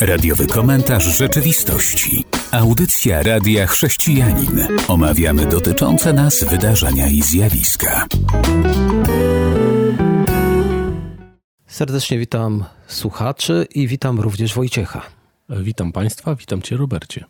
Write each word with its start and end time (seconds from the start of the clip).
Radiowy 0.00 0.46
komentarz 0.46 1.04
rzeczywistości. 1.04 2.24
Audycja 2.50 3.22
Radia 3.22 3.66
Chrześcijanin. 3.66 4.66
Omawiamy 4.88 5.46
dotyczące 5.46 6.12
nas 6.12 6.44
wydarzenia 6.44 7.08
i 7.08 7.22
zjawiska. 7.22 8.06
Serdecznie 11.66 12.18
witam 12.18 12.64
słuchaczy 12.86 13.66
i 13.74 13.88
witam 13.88 14.20
również 14.20 14.54
Wojciecha. 14.54 15.02
Witam 15.48 15.92
Państwa, 15.92 16.34
witam 16.34 16.62
Cię 16.62 16.76
Robercie. 16.76 17.24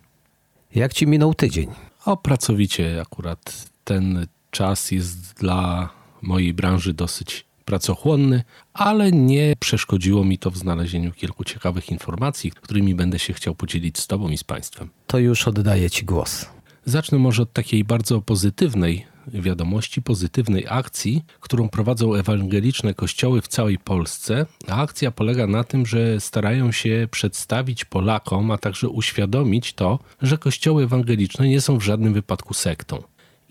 Jak 0.75 0.93
Ci 0.93 1.07
minął 1.07 1.35
tydzień? 1.35 1.71
O, 2.05 2.17
pracowicie 2.17 3.01
akurat 3.01 3.69
ten 3.85 4.27
czas 4.51 4.91
jest 4.91 5.35
dla 5.35 5.89
mojej 6.23 6.55
branży 6.55 6.95
dosyć 6.95 7.50
pracochłonny, 7.65 8.43
ale 8.75 9.13
nie 9.13 9.55
przeszkodziło 9.61 10.25
mi 10.25 10.39
to 10.39 10.51
w 10.51 10.57
znalezieniu 10.57 11.13
kilku 11.13 11.45
ciekawych 11.45 11.91
informacji, 11.91 12.51
którymi 12.51 12.95
będę 12.95 13.19
się 13.19 13.33
chciał 13.33 13.55
podzielić 13.55 13.99
z 13.99 14.07
Tobą 14.07 14.29
i 14.29 14.39
z 14.39 14.45
Państwem. 14.45 14.91
To 15.07 15.19
już 15.19 15.49
oddaję 15.49 15.91
Ci 15.91 16.05
głos. 16.05 16.47
Zacznę 16.85 17.19
może 17.19 17.43
od 17.43 17.53
takiej 17.53 17.85
bardzo 17.85 18.21
pozytywnej 18.21 19.07
wiadomości, 19.27 20.03
pozytywnej 20.03 20.67
akcji, 20.69 21.25
którą 21.41 21.69
prowadzą 21.69 22.15
ewangeliczne 22.15 22.95
kościoły 22.95 23.41
w 23.41 23.49
całej 23.49 23.79
Polsce. 23.79 24.47
A 24.69 24.83
akcja 24.83 25.11
polega 25.11 25.47
na 25.47 25.65
tym, 25.65 25.87
że 25.87 26.21
starają 26.21 26.73
się 26.73 27.09
przedstawić 27.11 27.85
Polakom, 27.85 28.51
a 28.51 28.59
także 28.59 28.89
uświadomić 28.89 29.73
to, 29.73 29.99
że 30.23 30.39
kościoły 30.39 30.85
ewangeliczne 30.85 31.49
nie 31.49 31.61
są 31.61 31.79
w 31.79 31.85
żadnym 31.85 32.15
wypadku 32.15 32.55
sektą. 32.55 33.03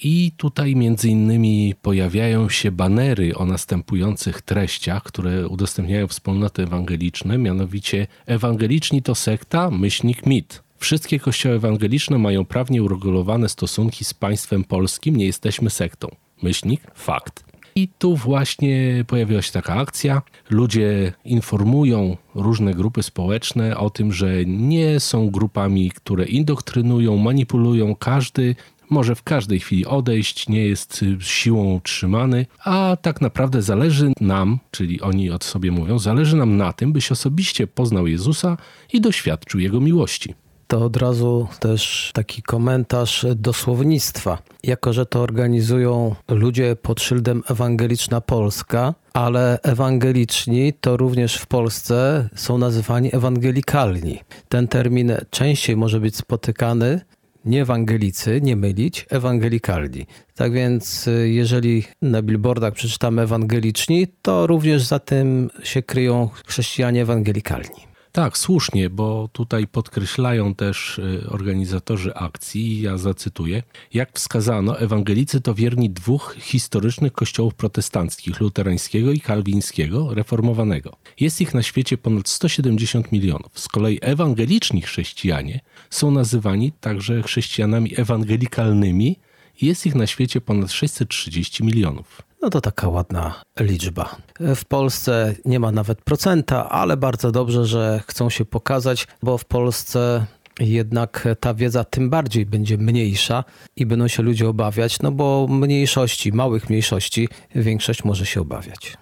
I 0.04 0.32
tutaj 0.38 0.76
między 0.76 1.10
innymi 1.10 1.76
pojawiają 1.82 2.50
się 2.50 2.72
banery 2.72 3.36
o 3.36 3.46
następujących 3.46 4.42
treściach, 4.42 5.04
które 5.04 5.48
udostępniają 5.48 6.08
wspólnoty 6.08 6.64
ewangeliczne, 6.64 7.38
mianowicie 7.38 8.08
ewangeliczni 8.26 9.02
to 9.02 9.16
sekta, 9.16 9.72
myślnik 9.72 10.26
mit. 10.26 10.64
Wszystkie 10.78 11.20
kościoły 11.20 11.56
ewangeliczne 11.56 12.18
mają 12.18 12.46
prawnie 12.46 12.84
uregulowane 12.84 13.50
stosunki 13.50 14.06
z 14.06 14.14
państwem 14.14 14.64
polskim, 14.64 15.16
nie 15.16 15.26
jesteśmy 15.26 15.70
sektą. 15.70 16.08
Myślnik, 16.42 16.82
fakt. 16.96 17.44
I 17.76 17.88
tu 17.88 18.16
właśnie 18.16 19.06
pojawiła 19.08 19.42
się 19.42 19.52
taka 19.52 19.76
akcja. 19.76 20.22
Ludzie 20.50 21.14
informują 21.26 22.18
różne 22.36 22.74
grupy 22.74 23.04
społeczne 23.04 23.78
o 23.78 23.90
tym, 23.90 24.14
że 24.14 24.46
nie 24.46 25.00
są 25.00 25.30
grupami, 25.30 25.92
które 25.92 26.26
indoktrynują, 26.26 27.18
manipulują. 27.18 27.96
Każdy 27.96 28.56
może 28.90 29.16
w 29.16 29.24
każdej 29.24 29.60
chwili 29.60 29.86
odejść, 29.86 30.50
nie 30.50 30.66
jest 30.66 31.06
siłą 31.20 31.74
utrzymany, 31.74 32.46
a 32.64 32.98
tak 33.02 33.22
naprawdę 33.22 33.62
zależy 33.62 34.14
nam, 34.22 34.60
czyli 34.72 35.02
oni 35.02 35.32
od 35.32 35.44
sobie 35.44 35.72
mówią, 35.72 36.00
zależy 36.00 36.36
nam 36.36 36.58
na 36.58 36.74
tym, 36.74 36.94
byś 36.94 37.12
osobiście 37.12 37.68
poznał 37.68 38.08
Jezusa 38.08 38.58
i 38.94 39.02
doświadczył 39.02 39.60
Jego 39.60 39.80
miłości 39.80 40.36
to 40.70 40.86
od 40.86 40.98
razu 40.98 41.48
też 41.60 42.12
taki 42.14 42.42
komentarz 42.42 43.26
do 43.36 43.54
słownictwa. 43.54 44.38
Jako, 44.64 44.94
że 44.94 45.06
to 45.06 45.22
organizują 45.22 46.16
ludzie 46.28 46.76
pod 46.76 47.02
szyldem 47.02 47.44
Ewangeliczna 47.48 48.22
Polska, 48.22 48.94
ale 49.14 49.60
ewangeliczni 49.64 50.74
to 50.74 50.98
również 50.98 51.36
w 51.36 51.48
Polsce 51.48 52.30
są 52.36 52.58
nazywani 52.58 53.16
ewangelikalni. 53.16 54.20
Ten 54.50 54.68
termin 54.68 55.12
częściej 55.30 55.78
może 55.78 56.00
być 56.00 56.16
spotykany 56.16 57.02
nie 57.46 57.62
ewangelicy, 57.62 58.40
nie 58.42 58.56
mylić, 58.56 59.06
ewangelikalni. 59.10 60.06
Tak 60.36 60.54
więc, 60.54 61.08
y, 61.08 61.30
jeżeli 61.30 61.84
na 62.02 62.22
billboardach 62.22 62.74
przeczytamy 62.74 63.22
ewangeliczni, 63.22 64.08
to 64.22 64.48
również 64.48 64.84
za 64.84 65.00
tym 65.00 65.50
się 65.64 65.84
kryją 65.84 66.30
chrześcijanie 66.46 67.02
ewangelikalni. 67.02 67.90
Tak, 68.12 68.38
słusznie, 68.38 68.90
bo 68.90 69.30
tutaj 69.32 69.68
podkreślają 69.68 70.56
też 70.56 71.00
y, 71.00 71.30
organizatorzy 71.30 72.16
akcji, 72.16 72.82
ja 72.82 72.98
zacytuję, 72.98 73.64
jak 73.94 74.12
wskazano, 74.14 74.80
ewangelicy 74.80 75.42
to 75.42 75.54
wierni 75.54 75.90
dwóch 75.90 76.36
historycznych 76.40 77.14
kościołów 77.14 77.54
protestanckich, 77.54 78.40
luterańskiego 78.40 79.12
i 79.12 79.20
kalwińskiego, 79.20 80.14
reformowanego. 80.14 80.96
Jest 81.20 81.42
ich 81.42 81.54
na 81.54 81.64
świecie 81.64 81.98
ponad 81.98 82.30
170 82.30 83.12
milionów. 83.12 83.60
Z 83.60 83.68
kolei 83.68 84.00
ewangeliczni 84.02 84.82
chrześcijanie 84.82 85.60
są 85.90 86.12
nazywani 86.12 86.72
także 86.72 87.24
chrześcijanami 87.24 88.00
ewangelikalnymi 88.00 89.20
jest 89.62 89.86
ich 89.86 89.96
na 89.96 90.08
świecie 90.08 90.42
ponad 90.42 90.72
630 90.72 91.64
milionów. 91.64 92.22
No 92.42 92.50
to 92.50 92.62
taka 92.62 92.90
ładna 92.90 93.42
liczba. 93.60 94.16
W 94.40 94.66
Polsce 94.66 95.36
nie 95.46 95.60
ma 95.60 95.72
nawet 95.72 96.02
procenta, 96.02 96.70
ale 96.70 96.98
bardzo 96.98 97.32
dobrze, 97.32 97.66
że 97.66 98.02
chcą 98.08 98.30
się 98.30 98.46
pokazać, 98.46 99.08
bo 99.24 99.38
w 99.38 99.46
Polsce 99.46 100.26
jednak 100.60 101.28
ta 101.40 101.54
wiedza 101.54 101.84
tym 101.84 102.10
bardziej 102.10 102.46
będzie 102.46 102.78
mniejsza 102.78 103.44
i 103.76 103.86
będą 103.86 104.08
się 104.08 104.24
ludzie 104.24 104.50
obawiać, 104.50 105.00
no 105.00 105.12
bo 105.12 105.48
mniejszości, 105.50 106.34
małych 106.34 106.70
mniejszości, 106.70 107.30
większość 107.56 108.04
może 108.04 108.26
się 108.26 108.42
obawiać. 108.42 108.98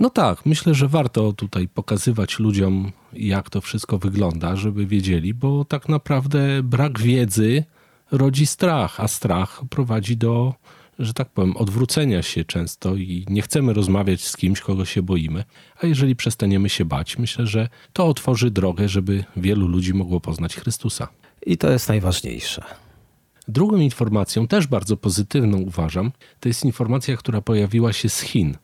No 0.00 0.10
tak, 0.10 0.46
myślę, 0.46 0.74
że 0.74 0.88
warto 0.88 1.32
tutaj 1.32 1.68
pokazywać 1.68 2.38
ludziom, 2.38 2.92
jak 3.12 3.50
to 3.50 3.60
wszystko 3.60 3.98
wygląda, 3.98 4.56
żeby 4.56 4.86
wiedzieli, 4.86 5.34
bo 5.34 5.64
tak 5.64 5.88
naprawdę 5.88 6.62
brak 6.62 7.00
wiedzy 7.00 7.64
rodzi 8.10 8.46
strach, 8.46 9.00
a 9.00 9.08
strach 9.08 9.62
prowadzi 9.70 10.16
do 10.16 10.54
że 10.98 11.14
tak 11.14 11.28
powiem, 11.28 11.56
odwrócenia 11.56 12.22
się 12.22 12.44
często 12.44 12.94
i 12.94 13.24
nie 13.28 13.42
chcemy 13.42 13.72
rozmawiać 13.72 14.24
z 14.24 14.36
kimś, 14.36 14.60
kogo 14.60 14.84
się 14.84 15.02
boimy. 15.02 15.44
A 15.82 15.86
jeżeli 15.86 16.16
przestaniemy 16.16 16.68
się 16.68 16.84
bać, 16.84 17.18
myślę, 17.18 17.46
że 17.46 17.68
to 17.92 18.06
otworzy 18.06 18.50
drogę, 18.50 18.88
żeby 18.88 19.24
wielu 19.36 19.68
ludzi 19.68 19.94
mogło 19.94 20.20
poznać 20.20 20.56
Chrystusa. 20.56 21.08
I 21.46 21.56
to 21.58 21.70
jest 21.70 21.88
najważniejsze. 21.88 22.62
Drugą 23.48 23.76
informacją, 23.76 24.48
też 24.48 24.66
bardzo 24.66 24.96
pozytywną 24.96 25.58
uważam, 25.58 26.12
to 26.40 26.48
jest 26.48 26.64
informacja, 26.64 27.16
która 27.16 27.40
pojawiła 27.40 27.92
się 27.92 28.08
z 28.08 28.20
Chin. 28.20 28.56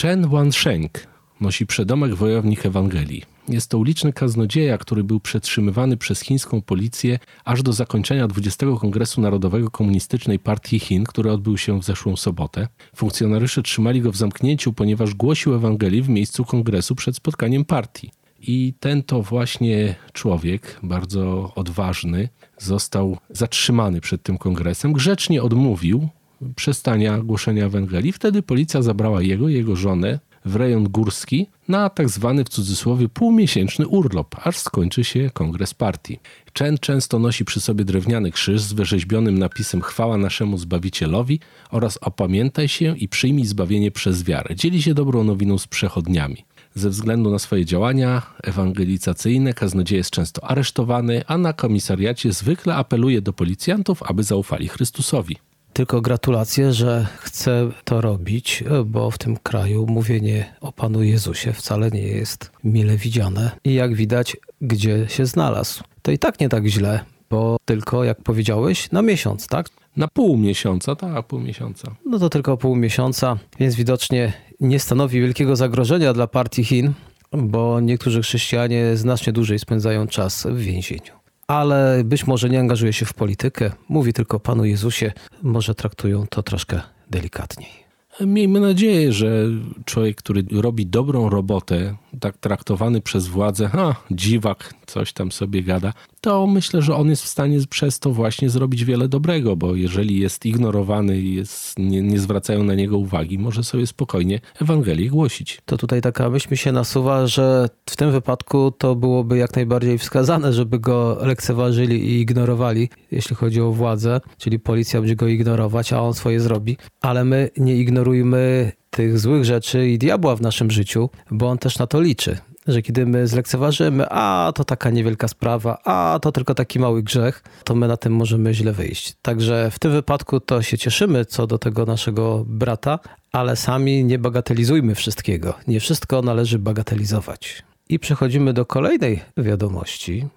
Chen 0.00 0.28
Wansheng 0.28 1.06
nosi 1.40 1.66
przedomek 1.66 2.14
wojownik 2.14 2.66
Ewangelii. 2.66 3.22
Jest 3.48 3.70
to 3.70 3.78
uliczny 3.78 4.12
kaznodzieja, 4.12 4.78
który 4.78 5.04
był 5.04 5.20
przetrzymywany 5.20 5.96
przez 5.96 6.20
chińską 6.20 6.62
policję 6.62 7.18
aż 7.44 7.62
do 7.62 7.72
zakończenia 7.72 8.28
20. 8.28 8.66
Kongresu 8.80 9.20
Narodowego 9.20 9.70
Komunistycznej 9.70 10.38
Partii 10.38 10.78
Chin, 10.78 11.04
który 11.04 11.32
odbył 11.32 11.58
się 11.58 11.80
w 11.80 11.84
zeszłą 11.84 12.16
sobotę. 12.16 12.68
Funkcjonariusze 12.96 13.62
trzymali 13.62 14.00
go 14.00 14.12
w 14.12 14.16
zamknięciu, 14.16 14.72
ponieważ 14.72 15.14
głosił 15.14 15.54
Ewangelii 15.54 16.02
w 16.02 16.08
miejscu 16.08 16.44
kongresu 16.44 16.94
przed 16.94 17.16
spotkaniem 17.16 17.64
partii. 17.64 18.10
I 18.40 18.74
ten 18.80 19.02
to 19.02 19.22
właśnie 19.22 19.94
człowiek, 20.12 20.80
bardzo 20.82 21.52
odważny, 21.54 22.28
został 22.58 23.18
zatrzymany 23.30 24.00
przed 24.00 24.22
tym 24.22 24.38
kongresem. 24.38 24.92
Grzecznie 24.92 25.42
odmówił 25.42 26.08
przestania 26.56 27.18
głoszenia 27.18 27.64
Ewangelii. 27.66 28.12
Wtedy 28.12 28.42
policja 28.42 28.82
zabrała 28.82 29.22
jego, 29.22 29.48
jego 29.48 29.76
żonę, 29.76 30.18
w 30.44 30.56
rejon 30.56 30.84
górski 30.84 31.46
na 31.68 31.90
tak 31.90 32.08
zwany 32.08 32.44
w 32.44 32.48
cudzysłowie 32.48 33.08
półmiesięczny 33.08 33.86
urlop, 33.88 34.36
aż 34.46 34.58
skończy 34.58 35.04
się 35.04 35.30
kongres 35.34 35.74
partii. 35.74 36.20
Chen 36.58 36.78
często 36.78 37.18
nosi 37.18 37.44
przy 37.44 37.60
sobie 37.60 37.84
drewniany 37.84 38.30
krzyż 38.30 38.60
z 38.60 38.72
wyrzeźbionym 38.72 39.38
napisem 39.38 39.80
Chwała 39.80 40.16
naszemu 40.16 40.58
Zbawicielowi 40.58 41.40
oraz 41.70 41.98
opamiętaj 42.00 42.68
się 42.68 42.96
i 42.98 43.08
przyjmij 43.08 43.46
zbawienie 43.46 43.90
przez 43.90 44.22
wiarę. 44.22 44.56
Dzieli 44.56 44.82
się 44.82 44.94
dobrą 44.94 45.24
nowiną 45.24 45.58
z 45.58 45.66
przechodniami. 45.66 46.44
Ze 46.74 46.90
względu 46.90 47.30
na 47.30 47.38
swoje 47.38 47.64
działania 47.64 48.22
ewangelizacyjne 48.42 49.54
kaznodzieja 49.54 49.98
jest 49.98 50.10
często 50.10 50.44
aresztowany, 50.44 51.22
a 51.26 51.38
na 51.38 51.52
komisariacie 51.52 52.32
zwykle 52.32 52.74
apeluje 52.74 53.22
do 53.22 53.32
policjantów, 53.32 54.02
aby 54.02 54.22
zaufali 54.22 54.68
Chrystusowi. 54.68 55.36
Tylko 55.74 56.00
gratulacje, 56.00 56.72
że 56.72 57.06
chce 57.18 57.70
to 57.84 58.00
robić, 58.00 58.64
bo 58.86 59.10
w 59.10 59.18
tym 59.18 59.36
kraju 59.36 59.86
mówienie 59.86 60.54
o 60.60 60.72
Panu 60.72 61.02
Jezusie 61.02 61.52
wcale 61.52 61.90
nie 61.90 62.02
jest 62.02 62.50
mile 62.64 62.96
widziane. 62.96 63.50
I 63.64 63.74
jak 63.74 63.94
widać, 63.94 64.36
gdzie 64.60 65.08
się 65.08 65.26
znalazł. 65.26 65.84
To 66.02 66.10
i 66.10 66.18
tak 66.18 66.40
nie 66.40 66.48
tak 66.48 66.66
źle, 66.66 67.00
bo 67.30 67.56
tylko, 67.64 68.04
jak 68.04 68.22
powiedziałeś, 68.22 68.90
na 68.92 69.02
miesiąc, 69.02 69.46
tak? 69.46 69.68
Na 69.96 70.08
pół 70.08 70.36
miesiąca, 70.36 70.96
tak, 70.96 71.26
pół 71.26 71.40
miesiąca. 71.40 71.94
No 72.06 72.18
to 72.18 72.28
tylko 72.28 72.56
pół 72.56 72.76
miesiąca, 72.76 73.38
więc 73.60 73.74
widocznie 73.74 74.32
nie 74.60 74.78
stanowi 74.78 75.20
wielkiego 75.20 75.56
zagrożenia 75.56 76.12
dla 76.12 76.26
partii 76.26 76.64
Chin, 76.64 76.92
bo 77.32 77.80
niektórzy 77.80 78.22
chrześcijanie 78.22 78.96
znacznie 78.96 79.32
dłużej 79.32 79.58
spędzają 79.58 80.06
czas 80.06 80.46
w 80.50 80.58
więzieniu 80.58 81.23
ale 81.46 82.04
być 82.04 82.26
może 82.26 82.48
nie 82.48 82.60
angażuje 82.60 82.92
się 82.92 83.06
w 83.06 83.14
politykę, 83.14 83.70
mówi 83.88 84.12
tylko 84.12 84.40
Panu 84.40 84.64
Jezusie, 84.64 85.12
może 85.42 85.74
traktują 85.74 86.26
to 86.26 86.42
troszkę 86.42 86.80
delikatniej. 87.10 87.83
Miejmy 88.20 88.60
nadzieję, 88.60 89.12
że 89.12 89.46
człowiek, 89.84 90.16
który 90.16 90.44
robi 90.52 90.86
dobrą 90.86 91.28
robotę, 91.28 91.96
tak 92.20 92.38
traktowany 92.38 93.00
przez 93.00 93.26
władzę, 93.26 93.68
ha, 93.68 93.96
dziwak, 94.10 94.74
coś 94.86 95.12
tam 95.12 95.32
sobie 95.32 95.62
gada, 95.62 95.92
to 96.20 96.46
myślę, 96.46 96.82
że 96.82 96.96
on 96.96 97.10
jest 97.10 97.22
w 97.22 97.28
stanie 97.28 97.58
przez 97.70 97.98
to 97.98 98.10
właśnie 98.10 98.50
zrobić 98.50 98.84
wiele 98.84 99.08
dobrego, 99.08 99.56
bo 99.56 99.74
jeżeli 99.74 100.20
jest 100.20 100.46
ignorowany 100.46 101.20
i 101.20 101.34
jest, 101.34 101.78
nie, 101.78 102.02
nie 102.02 102.18
zwracają 102.18 102.64
na 102.64 102.74
niego 102.74 102.98
uwagi, 102.98 103.38
może 103.38 103.64
sobie 103.64 103.86
spokojnie 103.86 104.40
Ewangelię 104.62 105.10
głosić. 105.10 105.60
To 105.64 105.76
tutaj 105.76 106.00
taka 106.00 106.30
myśl 106.30 106.56
się 106.56 106.72
nasuwa, 106.72 107.26
że 107.26 107.68
w 107.90 107.96
tym 107.96 108.12
wypadku 108.12 108.70
to 108.70 108.94
byłoby 108.94 109.38
jak 109.38 109.56
najbardziej 109.56 109.98
wskazane, 109.98 110.52
żeby 110.52 110.78
go 110.78 111.18
lekceważyli 111.20 112.04
i 112.04 112.20
ignorowali, 112.20 112.88
jeśli 113.10 113.36
chodzi 113.36 113.60
o 113.60 113.72
władzę, 113.72 114.20
czyli 114.38 114.58
policja 114.58 115.00
będzie 115.00 115.16
go 115.16 115.28
ignorować, 115.28 115.92
a 115.92 116.00
on 116.00 116.14
swoje 116.14 116.40
zrobi, 116.40 116.76
ale 117.00 117.24
my 117.24 117.50
nie 117.56 117.76
ignorujmy 118.04 118.72
tych 118.90 119.18
złych 119.18 119.44
rzeczy 119.44 119.88
i 119.88 119.98
diabła 119.98 120.36
w 120.36 120.40
naszym 120.40 120.70
życiu, 120.70 121.10
bo 121.30 121.48
on 121.48 121.58
też 121.58 121.78
na 121.78 121.86
to 121.86 122.00
liczy. 122.00 122.38
Że 122.66 122.82
kiedy 122.82 123.06
my 123.06 123.26
zlekceważymy, 123.26 124.06
a 124.10 124.52
to 124.54 124.64
taka 124.64 124.90
niewielka 124.90 125.28
sprawa, 125.28 125.78
a 125.84 126.18
to 126.22 126.32
tylko 126.32 126.54
taki 126.54 126.78
mały 126.78 127.02
grzech, 127.02 127.42
to 127.64 127.74
my 127.74 127.88
na 127.88 127.96
tym 127.96 128.12
możemy 128.12 128.54
źle 128.54 128.72
wyjść. 128.72 129.14
Także 129.22 129.70
w 129.70 129.78
tym 129.78 129.92
wypadku 129.92 130.40
to 130.40 130.62
się 130.62 130.78
cieszymy 130.78 131.24
co 131.24 131.46
do 131.46 131.58
tego 131.58 131.86
naszego 131.86 132.44
brata, 132.46 132.98
ale 133.32 133.56
sami 133.56 134.04
nie 134.04 134.18
bagatelizujmy 134.18 134.94
wszystkiego. 134.94 135.54
Nie 135.68 135.80
wszystko 135.80 136.22
należy 136.22 136.58
bagatelizować. 136.58 137.62
I 137.88 137.98
przechodzimy 137.98 138.52
do 138.52 138.66
kolejnej 138.66 139.20
wiadomości. 139.36 140.28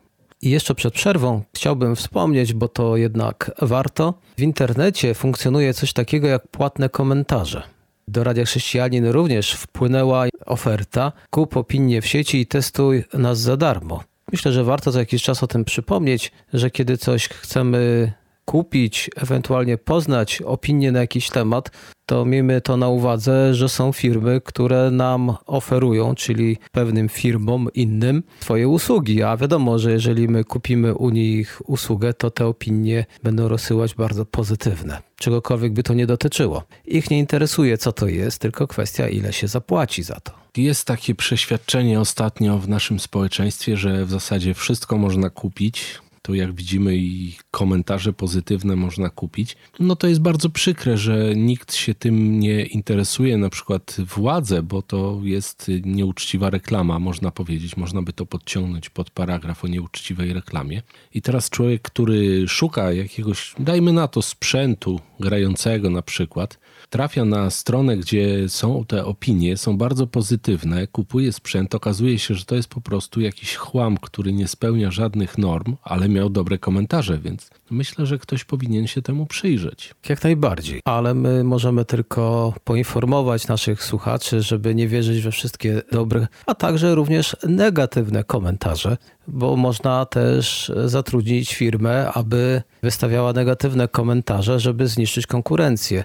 I 0.42 0.50
jeszcze 0.50 0.76
przed 0.76 0.94
przerwą 0.94 1.42
chciałbym 1.56 1.96
wspomnieć, 1.96 2.54
bo 2.54 2.68
to 2.68 2.98
jednak 2.98 3.52
warto. 3.62 4.14
W 4.38 4.42
internecie 4.42 5.14
funkcjonuje 5.14 5.74
coś 5.74 5.94
takiego 5.94 6.28
jak 6.28 6.48
płatne 6.48 6.90
komentarze. 6.90 7.64
Do 8.08 8.24
Radia 8.24 8.46
Chrześcijanin 8.46 9.06
również 9.06 9.54
wpłynęła 9.54 10.26
oferta 10.46 11.12
kup 11.30 11.58
opinię 11.58 12.02
w 12.02 12.08
sieci 12.08 12.40
i 12.42 12.46
testuj 12.46 13.04
nas 13.14 13.40
za 13.40 13.58
darmo. 13.58 14.04
Myślę, 14.32 14.52
że 14.52 14.64
warto 14.64 14.92
za 14.92 15.00
jakiś 15.00 15.24
czas 15.24 15.44
o 15.44 15.48
tym 15.48 15.66
przypomnieć, 15.66 16.32
że 16.54 16.72
kiedy 16.72 16.98
coś 16.98 17.28
chcemy 17.28 18.14
kupić, 18.46 19.10
ewentualnie 19.16 19.78
poznać 19.78 20.42
opinię 20.42 20.92
na 20.92 21.00
jakiś 21.00 21.30
temat, 21.30 21.72
to 22.08 22.26
miejmy 22.26 22.62
to 22.62 22.78
na 22.78 22.88
uwadze, 22.88 23.56
że 23.56 23.70
są 23.70 23.92
firmy, 23.92 24.42
które 24.46 24.92
nam 24.92 25.36
oferują, 25.46 26.16
czyli 26.16 26.58
pewnym 26.72 27.10
firmom 27.10 27.68
innym, 27.74 28.24
swoje 28.40 28.68
usługi. 28.68 29.24
A 29.24 29.38
wiadomo, 29.38 29.80
że 29.80 29.92
jeżeli 29.92 30.28
my 30.28 30.44
kupimy 30.44 30.96
u 30.96 31.10
nich 31.10 31.62
usługę, 31.66 32.14
to 32.14 32.32
te 32.32 32.46
opinie 32.46 33.06
będą 33.24 33.48
rozsyłać 33.48 33.96
bardzo 33.96 34.26
pozytywne. 34.26 35.02
Czegokolwiek 35.16 35.74
by 35.74 35.84
to 35.84 35.94
nie 35.94 36.08
dotyczyło. 36.08 36.64
Ich 36.86 37.12
nie 37.12 37.20
interesuje, 37.20 37.78
co 37.78 37.92
to 37.92 38.08
jest, 38.08 38.42
tylko 38.42 38.68
kwestia, 38.68 39.10
ile 39.10 39.34
się 39.34 39.48
zapłaci 39.48 40.04
za 40.04 40.20
to. 40.20 40.32
Jest 40.58 40.86
takie 40.86 41.16
przeświadczenie 41.16 42.00
ostatnio 42.00 42.58
w 42.58 42.70
naszym 42.70 43.00
społeczeństwie, 43.00 43.78
że 43.78 44.06
w 44.06 44.10
zasadzie 44.10 44.54
wszystko 44.54 44.98
można 44.98 45.30
kupić, 45.30 46.00
to 46.28 46.34
jak 46.34 46.54
widzimy 46.54 46.98
i 46.98 47.36
komentarze 47.52 48.14
pozytywne 48.14 48.76
można 48.76 49.10
kupić, 49.10 49.58
no 49.80 49.96
to 49.96 50.08
jest 50.08 50.22
bardzo 50.22 50.50
przykre, 50.50 50.98
że 50.98 51.36
nikt 51.36 51.76
się 51.76 51.94
tym 51.96 52.40
nie 52.40 52.66
interesuje, 52.66 53.38
na 53.38 53.50
przykład 53.50 53.96
władze, 54.16 54.64
bo 54.64 54.82
to 54.82 55.20
jest 55.24 55.72
nieuczciwa 55.86 56.50
reklama, 56.50 57.00
można 57.00 57.32
powiedzieć, 57.32 57.78
można 57.78 58.02
by 58.02 58.14
to 58.14 58.26
podciągnąć 58.26 58.90
pod 58.90 59.10
paragraf 59.10 59.64
o 59.64 59.68
nieuczciwej 59.68 60.34
reklamie. 60.34 60.82
I 61.14 61.22
teraz 61.22 61.50
człowiek, 61.50 61.82
który 61.82 62.48
szuka 62.48 62.92
jakiegoś, 62.92 63.54
dajmy 63.60 63.94
na 63.94 64.08
to, 64.08 64.22
sprzętu 64.22 65.00
grającego 65.20 65.90
na 65.90 66.02
przykład, 66.02 66.60
trafia 66.90 67.26
na 67.26 67.50
stronę, 67.50 67.98
gdzie 67.98 68.50
są 68.50 68.86
te 68.86 69.06
opinie, 69.06 69.58
są 69.58 69.78
bardzo 69.78 70.08
pozytywne, 70.08 70.88
kupuje 70.88 71.34
sprzęt, 71.34 71.76
okazuje 71.76 72.20
się, 72.20 72.36
że 72.36 72.46
to 72.46 72.56
jest 72.56 72.70
po 72.70 72.82
prostu 72.82 73.22
jakiś 73.22 73.56
chłam, 73.56 73.98
który 73.98 74.34
nie 74.34 74.48
spełnia 74.48 74.92
żadnych 74.92 75.38
norm, 75.38 75.76
ale 75.84 76.10
miał 76.10 76.30
dobre 76.30 76.58
komentarze, 76.58 77.18
więc 77.18 77.50
myślę, 77.70 78.06
że 78.06 78.18
ktoś 78.18 78.44
powinien 78.44 78.88
się 78.88 79.02
temu 79.02 79.26
przyjrzeć. 79.26 79.96
Jak 80.10 80.24
najbardziej, 80.24 80.82
ale 80.86 81.14
my 81.14 81.44
możemy 81.44 81.86
tylko 81.86 82.54
poinformować 82.64 83.48
naszych 83.48 83.84
słuchaczy, 83.84 84.42
żeby 84.42 84.76
nie 84.76 84.88
wierzyć 84.88 85.22
we 85.22 85.32
wszystkie 85.32 85.82
dobre, 85.92 86.28
a 86.46 86.56
także 86.56 86.96
również 86.96 87.36
negatywne 87.48 88.24
komentarze, 88.24 88.98
bo 89.28 89.56
można 89.56 90.06
też 90.06 90.72
zatrudnić 90.86 91.56
firmę, 91.56 92.12
aby 92.14 92.62
wystawiała 92.84 93.34
negatywne 93.34 93.88
komentarze, 93.88 94.60
żeby 94.60 94.88
zniszczyć 94.88 95.28
konkurencję. 95.28 96.04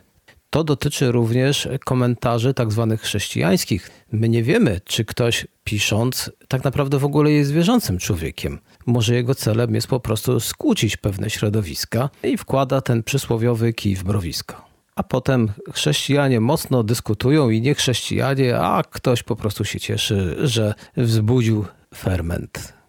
To 0.51 0.65
dotyczy 0.65 1.13
również 1.13 1.69
komentarzy 1.85 2.55
tak 2.55 2.73
zwanych 2.73 3.01
chrześcijańskich. 3.01 3.91
My 4.13 4.29
nie 4.29 4.43
wiemy, 4.43 4.81
czy 4.85 5.05
ktoś 5.05 5.47
pisząc 5.65 6.31
tak 6.49 6.65
naprawdę 6.65 6.99
w 6.99 7.05
ogóle 7.05 7.31
jest 7.31 7.53
wierzącym 7.53 7.99
człowiekiem. 7.99 8.59
Może 8.87 9.15
jego 9.15 9.35
celem 9.35 9.75
jest 9.75 9.87
po 9.87 10.01
prostu 10.01 10.41
skłócić 10.41 10.97
pewne 10.97 11.31
środowiska 11.31 12.11
i 12.23 12.37
wkłada 12.37 12.81
ten 12.81 13.03
przysłowiowy 13.03 13.73
kij 13.73 13.97
w 13.97 14.05
mrowisko. 14.05 14.65
A 14.95 15.03
potem 15.03 15.49
chrześcijanie 15.73 16.41
mocno 16.41 16.83
dyskutują 16.83 17.51
i 17.51 17.61
nie 17.61 17.75
chrześcijanie, 17.75 18.59
a 18.59 18.83
ktoś 18.83 19.23
po 19.23 19.37
prostu 19.37 19.65
się 19.65 19.81
cieszy, 19.81 20.37
że 20.43 20.75
wzbudził 20.97 21.65
ferment. 21.95 22.81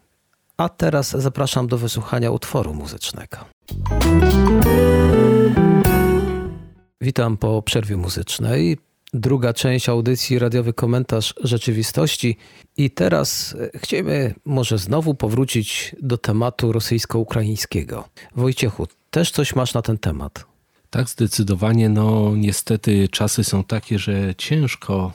A 0.63 0.69
teraz 0.69 1.10
zapraszam 1.10 1.68
do 1.68 1.77
wysłuchania 1.77 2.31
utworu 2.31 2.74
muzycznego. 2.74 3.38
Witam 7.01 7.38
po 7.38 7.62
przerwie 7.62 7.98
muzycznej. 7.98 8.77
Druga 9.13 9.54
część 9.54 9.89
audycji 9.89 10.39
radiowy 10.39 10.74
komentarz 10.74 11.33
rzeczywistości. 11.44 12.38
I 12.77 12.92
teraz 12.92 13.56
e, 13.75 13.80
chcemy 13.80 14.33
może 14.45 14.77
znowu 14.77 15.15
powrócić 15.15 15.95
do 16.01 16.18
tematu 16.18 16.71
rosyjsko-ukraińskiego. 16.71 18.04
Wojciechu, 18.36 18.88
też 19.10 19.31
coś 19.31 19.56
masz 19.56 19.74
na 19.74 19.81
ten 19.81 19.98
temat? 19.98 20.45
Tak, 20.89 21.10
zdecydowanie. 21.10 21.89
No, 21.89 22.31
niestety 22.36 23.07
czasy 23.07 23.44
są 23.44 23.63
takie, 23.63 24.00
że 24.00 24.36
ciężko 24.36 25.12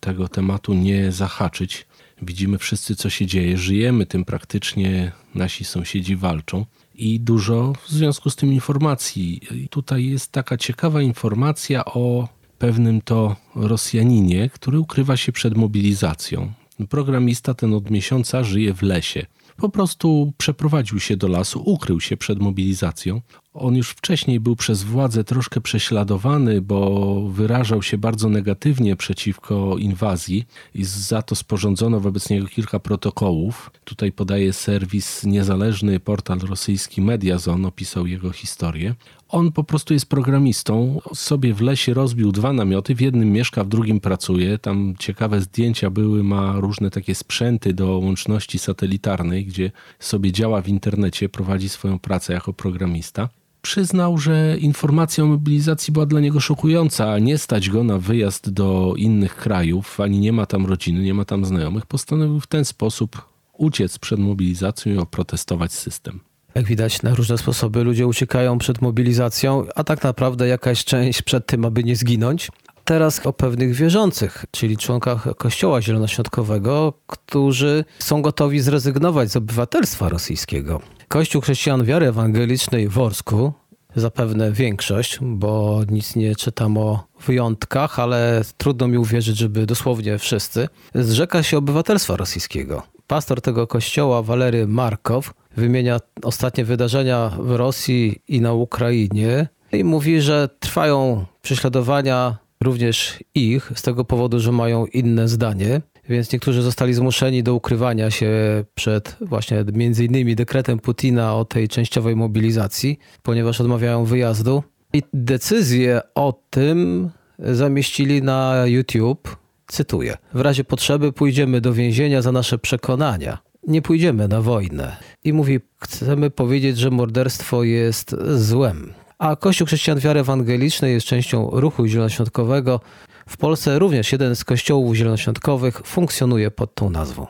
tego 0.00 0.28
tematu 0.28 0.74
nie 0.74 1.12
zahaczyć. 1.12 1.86
Widzimy 2.22 2.58
wszyscy, 2.58 2.96
co 2.96 3.10
się 3.10 3.26
dzieje. 3.26 3.58
Żyjemy 3.58 4.06
tym 4.06 4.24
praktycznie, 4.24 5.12
nasi 5.34 5.64
sąsiedzi 5.64 6.16
walczą 6.16 6.66
i 6.94 7.20
dużo 7.20 7.72
w 7.86 7.90
związku 7.90 8.30
z 8.30 8.36
tym 8.36 8.52
informacji. 8.52 9.40
Tutaj 9.70 10.04
jest 10.06 10.32
taka 10.32 10.56
ciekawa 10.56 11.02
informacja 11.02 11.84
o 11.84 12.28
pewnym 12.58 13.00
to 13.00 13.36
Rosjaninie, 13.54 14.50
który 14.50 14.78
ukrywa 14.78 15.16
się 15.16 15.32
przed 15.32 15.56
mobilizacją. 15.56 16.52
Programista 16.88 17.54
ten 17.54 17.74
od 17.74 17.90
miesiąca 17.90 18.44
żyje 18.44 18.74
w 18.74 18.82
lesie. 18.82 19.26
Po 19.56 19.68
prostu 19.68 20.32
przeprowadził 20.38 21.00
się 21.00 21.16
do 21.16 21.28
lasu, 21.28 21.62
ukrył 21.64 22.00
się 22.00 22.16
przed 22.16 22.38
mobilizacją. 22.38 23.20
On 23.54 23.76
już 23.76 23.90
wcześniej 23.90 24.40
był 24.40 24.56
przez 24.56 24.82
władze 24.82 25.24
troszkę 25.24 25.60
prześladowany, 25.60 26.60
bo 26.60 27.20
wyrażał 27.28 27.82
się 27.82 27.98
bardzo 27.98 28.28
negatywnie 28.28 28.96
przeciwko 28.96 29.78
inwazji 29.78 30.44
i 30.74 30.84
za 30.84 31.22
to 31.22 31.34
sporządzono 31.34 32.00
wobec 32.00 32.30
niego 32.30 32.46
kilka 32.46 32.78
protokołów. 32.78 33.70
Tutaj 33.84 34.12
podaje 34.12 34.52
serwis 34.52 35.24
niezależny 35.24 36.00
portal 36.00 36.38
rosyjski 36.38 37.02
Mediazon, 37.02 37.66
opisał 37.66 38.06
jego 38.06 38.30
historię. 38.30 38.94
On 39.28 39.52
po 39.52 39.64
prostu 39.64 39.94
jest 39.94 40.06
programistą. 40.06 41.00
Sobie 41.14 41.54
w 41.54 41.60
lesie 41.60 41.94
rozbił 41.94 42.32
dwa 42.32 42.52
namioty, 42.52 42.94
w 42.94 43.00
jednym 43.00 43.32
mieszka, 43.32 43.64
w 43.64 43.68
drugim 43.68 44.00
pracuje. 44.00 44.58
Tam 44.58 44.94
ciekawe 44.98 45.40
zdjęcia 45.40 45.90
były, 45.90 46.24
ma 46.24 46.60
różne 46.60 46.90
takie 46.90 47.14
sprzęty 47.14 47.74
do 47.74 47.98
łączności 47.98 48.58
satelitarnej, 48.58 49.46
gdzie 49.46 49.70
sobie 49.98 50.32
działa 50.32 50.62
w 50.62 50.68
internecie, 50.68 51.28
prowadzi 51.28 51.68
swoją 51.68 51.98
pracę 51.98 52.32
jako 52.32 52.52
programista 52.52 53.28
przyznał, 53.62 54.18
że 54.18 54.56
informacja 54.58 55.24
o 55.24 55.26
mobilizacji 55.26 55.92
była 55.92 56.06
dla 56.06 56.20
niego 56.20 56.40
szokująca, 56.40 57.12
a 57.12 57.18
nie 57.18 57.38
stać 57.38 57.70
go 57.70 57.84
na 57.84 57.98
wyjazd 57.98 58.50
do 58.50 58.94
innych 58.96 59.36
krajów, 59.36 60.00
ani 60.00 60.18
nie 60.18 60.32
ma 60.32 60.46
tam 60.46 60.66
rodziny, 60.66 61.02
nie 61.02 61.14
ma 61.14 61.24
tam 61.24 61.44
znajomych. 61.44 61.86
Postanowił 61.86 62.40
w 62.40 62.46
ten 62.46 62.64
sposób 62.64 63.22
uciec 63.52 63.98
przed 63.98 64.18
mobilizacją 64.18 64.94
i 64.94 64.98
oprotestować 64.98 65.72
system. 65.72 66.20
Jak 66.54 66.66
widać, 66.66 67.02
na 67.02 67.14
różne 67.14 67.38
sposoby 67.38 67.84
ludzie 67.84 68.06
uciekają 68.06 68.58
przed 68.58 68.82
mobilizacją, 68.82 69.66
a 69.74 69.84
tak 69.84 70.02
naprawdę 70.02 70.48
jakaś 70.48 70.84
część 70.84 71.22
przed 71.22 71.46
tym, 71.46 71.64
aby 71.64 71.84
nie 71.84 71.96
zginąć. 71.96 72.50
Teraz 72.84 73.26
o 73.26 73.32
pewnych 73.32 73.74
wierzących, 73.74 74.44
czyli 74.50 74.76
członkach 74.76 75.28
Kościoła 75.36 75.82
Zielonoświątkowego, 75.82 76.92
którzy 77.06 77.84
są 77.98 78.22
gotowi 78.22 78.60
zrezygnować 78.60 79.30
z 79.30 79.36
obywatelstwa 79.36 80.08
rosyjskiego. 80.08 80.80
Kościół 81.08 81.42
Chrześcijan 81.42 81.84
Wiary 81.84 82.06
Ewangelicznej 82.06 82.88
w 82.88 82.98
Orsku, 82.98 83.52
zapewne 83.96 84.52
większość, 84.52 85.18
bo 85.20 85.80
nic 85.90 86.16
nie 86.16 86.36
czytam 86.36 86.78
o 86.78 87.04
wyjątkach, 87.26 87.98
ale 87.98 88.42
trudno 88.56 88.88
mi 88.88 88.98
uwierzyć, 88.98 89.36
żeby 89.36 89.66
dosłownie 89.66 90.18
wszyscy, 90.18 90.68
zrzeka 90.94 91.42
się 91.42 91.58
obywatelstwa 91.58 92.16
rosyjskiego. 92.16 92.82
Pastor 93.06 93.40
tego 93.40 93.66
kościoła, 93.66 94.22
Walery 94.22 94.66
Markow, 94.66 95.34
wymienia 95.56 95.98
ostatnie 96.22 96.64
wydarzenia 96.64 97.30
w 97.38 97.50
Rosji 97.50 98.22
i 98.28 98.40
na 98.40 98.52
Ukrainie 98.52 99.48
i 99.72 99.84
mówi, 99.84 100.20
że 100.20 100.48
trwają 100.60 101.24
prześladowania 101.42 102.41
również 102.62 103.18
ich 103.34 103.72
z 103.74 103.82
tego 103.82 104.04
powodu, 104.04 104.40
że 104.40 104.52
mają 104.52 104.86
inne 104.86 105.28
zdanie. 105.28 105.80
Więc 106.08 106.32
niektórzy 106.32 106.62
zostali 106.62 106.94
zmuszeni 106.94 107.42
do 107.42 107.54
ukrywania 107.54 108.10
się 108.10 108.30
przed 108.74 109.16
właśnie 109.20 109.64
między 109.72 110.04
innymi 110.04 110.36
dekretem 110.36 110.78
Putina 110.78 111.34
o 111.34 111.44
tej 111.44 111.68
częściowej 111.68 112.16
mobilizacji, 112.16 112.98
ponieważ 113.22 113.60
odmawiają 113.60 114.04
wyjazdu. 114.04 114.62
I 114.92 115.02
decyzję 115.12 116.00
o 116.14 116.42
tym 116.50 117.10
zamieścili 117.38 118.22
na 118.22 118.62
YouTube. 118.66 119.36
Cytuję: 119.66 120.16
W 120.34 120.40
razie 120.40 120.64
potrzeby 120.64 121.12
pójdziemy 121.12 121.60
do 121.60 121.72
więzienia 121.72 122.22
za 122.22 122.32
nasze 122.32 122.58
przekonania. 122.58 123.38
Nie 123.66 123.82
pójdziemy 123.82 124.28
na 124.28 124.40
wojnę. 124.40 124.96
I 125.24 125.32
mówi: 125.32 125.60
Chcemy 125.82 126.30
powiedzieć, 126.30 126.78
że 126.78 126.90
morderstwo 126.90 127.64
jest 127.64 128.16
złem. 128.34 128.92
A 129.22 129.36
Kościół 129.36 129.66
Chrześcijan 129.66 129.98
Wiary 129.98 130.20
Ewangelicznej 130.20 130.92
jest 130.92 131.06
częścią 131.06 131.50
ruchu 131.52 131.86
zielonoświątkowego. 131.86 132.80
W 133.28 133.36
Polsce 133.36 133.78
również 133.78 134.12
jeden 134.12 134.36
z 134.36 134.44
kościołów 134.44 134.96
zielonoświątkowych 134.96 135.82
funkcjonuje 135.84 136.50
pod 136.50 136.74
tą 136.74 136.90
nazwą. 136.90 137.26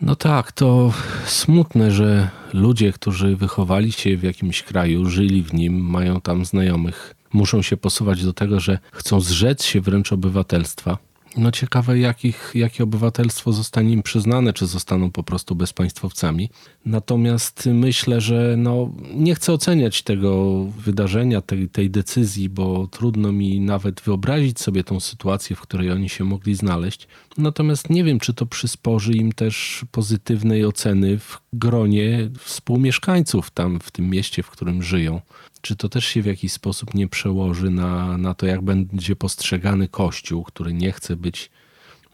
No 0.00 0.16
tak, 0.16 0.52
to 0.52 0.92
smutne, 1.26 1.90
że 1.90 2.30
ludzie, 2.52 2.92
którzy 2.92 3.36
wychowali 3.36 3.92
się 3.92 4.16
w 4.16 4.22
jakimś 4.22 4.62
kraju, 4.62 5.06
żyli 5.06 5.42
w 5.42 5.54
nim, 5.54 5.90
mają 5.90 6.20
tam 6.20 6.44
znajomych, 6.44 7.14
muszą 7.32 7.62
się 7.62 7.76
posuwać 7.76 8.24
do 8.24 8.32
tego, 8.32 8.60
że 8.60 8.78
chcą 8.92 9.20
zrzec 9.20 9.64
się 9.64 9.80
wręcz 9.80 10.12
obywatelstwa. 10.12 10.98
No 11.36 11.50
ciekawe, 11.50 11.98
jakich, 11.98 12.52
jakie 12.54 12.84
obywatelstwo 12.84 13.52
zostanie 13.52 13.92
im 13.92 14.02
przyznane, 14.02 14.52
czy 14.52 14.66
zostaną 14.66 15.10
po 15.10 15.22
prostu 15.22 15.54
bezpaństwowcami. 15.54 16.50
Natomiast 16.84 17.68
myślę, 17.72 18.20
że 18.20 18.54
no, 18.58 18.92
nie 19.14 19.34
chcę 19.34 19.52
oceniać 19.52 20.02
tego 20.02 20.64
wydarzenia, 20.64 21.40
tej, 21.40 21.68
tej 21.68 21.90
decyzji, 21.90 22.48
bo 22.48 22.86
trudno 22.86 23.32
mi 23.32 23.60
nawet 23.60 24.00
wyobrazić 24.00 24.60
sobie 24.60 24.84
tą 24.84 25.00
sytuację, 25.00 25.56
w 25.56 25.60
której 25.60 25.90
oni 25.90 26.08
się 26.08 26.24
mogli 26.24 26.54
znaleźć. 26.54 27.08
Natomiast 27.38 27.90
nie 27.90 28.04
wiem, 28.04 28.20
czy 28.20 28.34
to 28.34 28.46
przysporzy 28.46 29.12
im 29.12 29.32
też 29.32 29.84
pozytywnej 29.90 30.64
oceny 30.64 31.18
w 31.18 31.40
gronie 31.52 32.30
współmieszkańców 32.38 33.50
tam 33.50 33.80
w 33.80 33.90
tym 33.90 34.10
mieście, 34.10 34.42
w 34.42 34.50
którym 34.50 34.82
żyją. 34.82 35.20
Czy 35.60 35.76
to 35.76 35.88
też 35.88 36.04
się 36.04 36.22
w 36.22 36.26
jakiś 36.26 36.52
sposób 36.52 36.94
nie 36.94 37.08
przełoży 37.08 37.70
na, 37.70 38.18
na 38.18 38.34
to, 38.34 38.46
jak 38.46 38.62
będzie 38.62 39.16
postrzegany 39.16 39.88
Kościół, 39.88 40.44
który 40.44 40.72
nie 40.74 40.92
chce 40.92 41.16
być, 41.16 41.50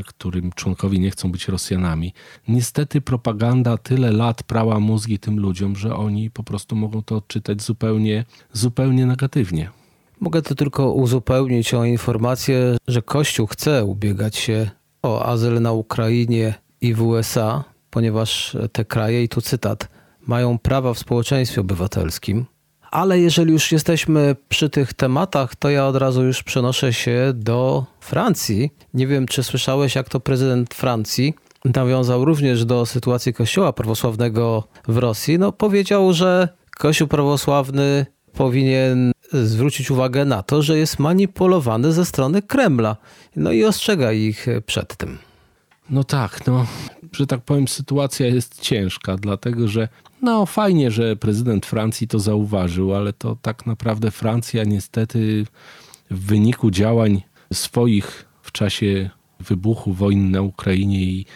którym 0.07 0.53
członkowie 0.53 0.99
nie 0.99 1.11
chcą 1.11 1.33
być 1.33 1.49
Rosjanami? 1.49 2.13
Niestety 2.49 3.01
propaganda 3.01 3.79
tyle 3.79 4.13
lat 4.13 4.43
prała 4.43 4.81
mózgi 4.81 5.19
tym 5.19 5.41
ludziom, 5.41 5.77
że 5.77 5.97
oni 5.97 6.31
po 6.31 6.43
prostu 6.43 6.77
mogą 6.77 7.03
to 7.03 7.17
odczytać 7.17 7.63
zupełnie, 7.63 8.25
zupełnie 8.53 9.07
negatywnie. 9.07 9.71
Mogę 10.21 10.43
to 10.43 10.55
tylko 10.55 10.93
uzupełnić 10.93 11.75
o 11.75 11.85
informację, 11.85 12.77
że 12.89 13.03
Kościół 13.03 13.47
chce 13.47 13.85
ubiegać 13.85 14.37
się 14.37 14.71
o 15.05 15.27
azyl 15.27 15.63
na 15.63 15.73
Ukrainie 15.73 16.55
i 16.81 16.95
w 16.95 17.03
USA, 17.03 17.65
ponieważ 17.91 18.57
te 18.73 18.85
kraje, 18.85 19.25
i 19.25 19.29
tu 19.29 19.41
cytat, 19.41 19.89
mają 20.27 20.59
prawa 20.59 20.95
w 20.95 20.99
społeczeństwie 20.99 21.61
obywatelskim, 21.61 22.47
ale 22.91 23.21
jeżeli 23.21 23.53
już 23.53 23.73
jesteśmy 23.73 24.37
przy 24.49 24.71
tych 24.71 24.95
tematach, 24.95 25.57
to 25.57 25.71
ja 25.71 25.87
od 25.87 25.97
razu 25.97 26.25
już 26.25 26.43
przenoszę 26.43 26.93
się 26.93 27.33
do 27.35 27.85
Francji. 28.01 28.71
Nie 28.95 29.07
wiem, 29.07 29.27
czy 29.27 29.43
słyszałeś, 29.43 29.95
jak 29.95 30.09
to 30.09 30.21
prezydent 30.21 30.75
Francji 30.75 31.35
nawiązał 31.65 32.25
również 32.25 32.65
do 32.65 32.87
sytuacji 32.87 33.35
Kościoła 33.35 33.73
prawosławnego 33.73 34.69
w 34.89 34.97
Rosji. 34.97 35.39
No, 35.39 35.53
powiedział, 35.53 36.13
że 36.13 36.49
Kościół 36.79 37.09
prawosławny 37.09 38.07
powinien 38.33 39.13
zwrócić 39.33 39.91
uwagę 39.91 40.25
na 40.25 40.43
to, 40.43 40.63
że 40.63 40.79
jest 40.79 40.99
manipulowany 40.99 41.93
ze 41.93 42.05
strony 42.05 42.43
Kremla. 42.43 42.97
No 43.37 43.53
i 43.53 43.65
ostrzega 43.65 44.13
ich 44.13 44.47
przed 44.67 44.97
tym. 44.97 45.19
No 45.91 46.05
tak, 46.05 46.47
no, 46.47 46.67
że 47.13 47.27
tak 47.27 47.41
powiem, 47.41 47.69
sytuacja 47.69 48.27
jest 48.27 48.61
ciężka, 48.61 49.17
dlatego 49.17 49.69
że 49.69 49.89
no 50.23 50.47
fajnie, 50.47 50.91
że 50.91 51.17
prezydent 51.17 51.67
Francji 51.67 52.09
to 52.09 52.19
zauważył, 52.19 52.95
ale 52.95 53.13
to 53.13 53.37
tak 53.43 53.67
naprawdę 53.67 54.11
Francja 54.11 54.65
niestety 54.65 55.47
w 56.11 56.27
wyniku 56.27 56.71
działań 56.71 57.23
swoich 57.53 58.25
w 58.43 58.53
czasie 58.53 59.11
wybuchu 59.41 59.93
wojny 59.93 60.31
na 60.31 60.43
Ukrainie 60.43 61.03
i 61.03 61.27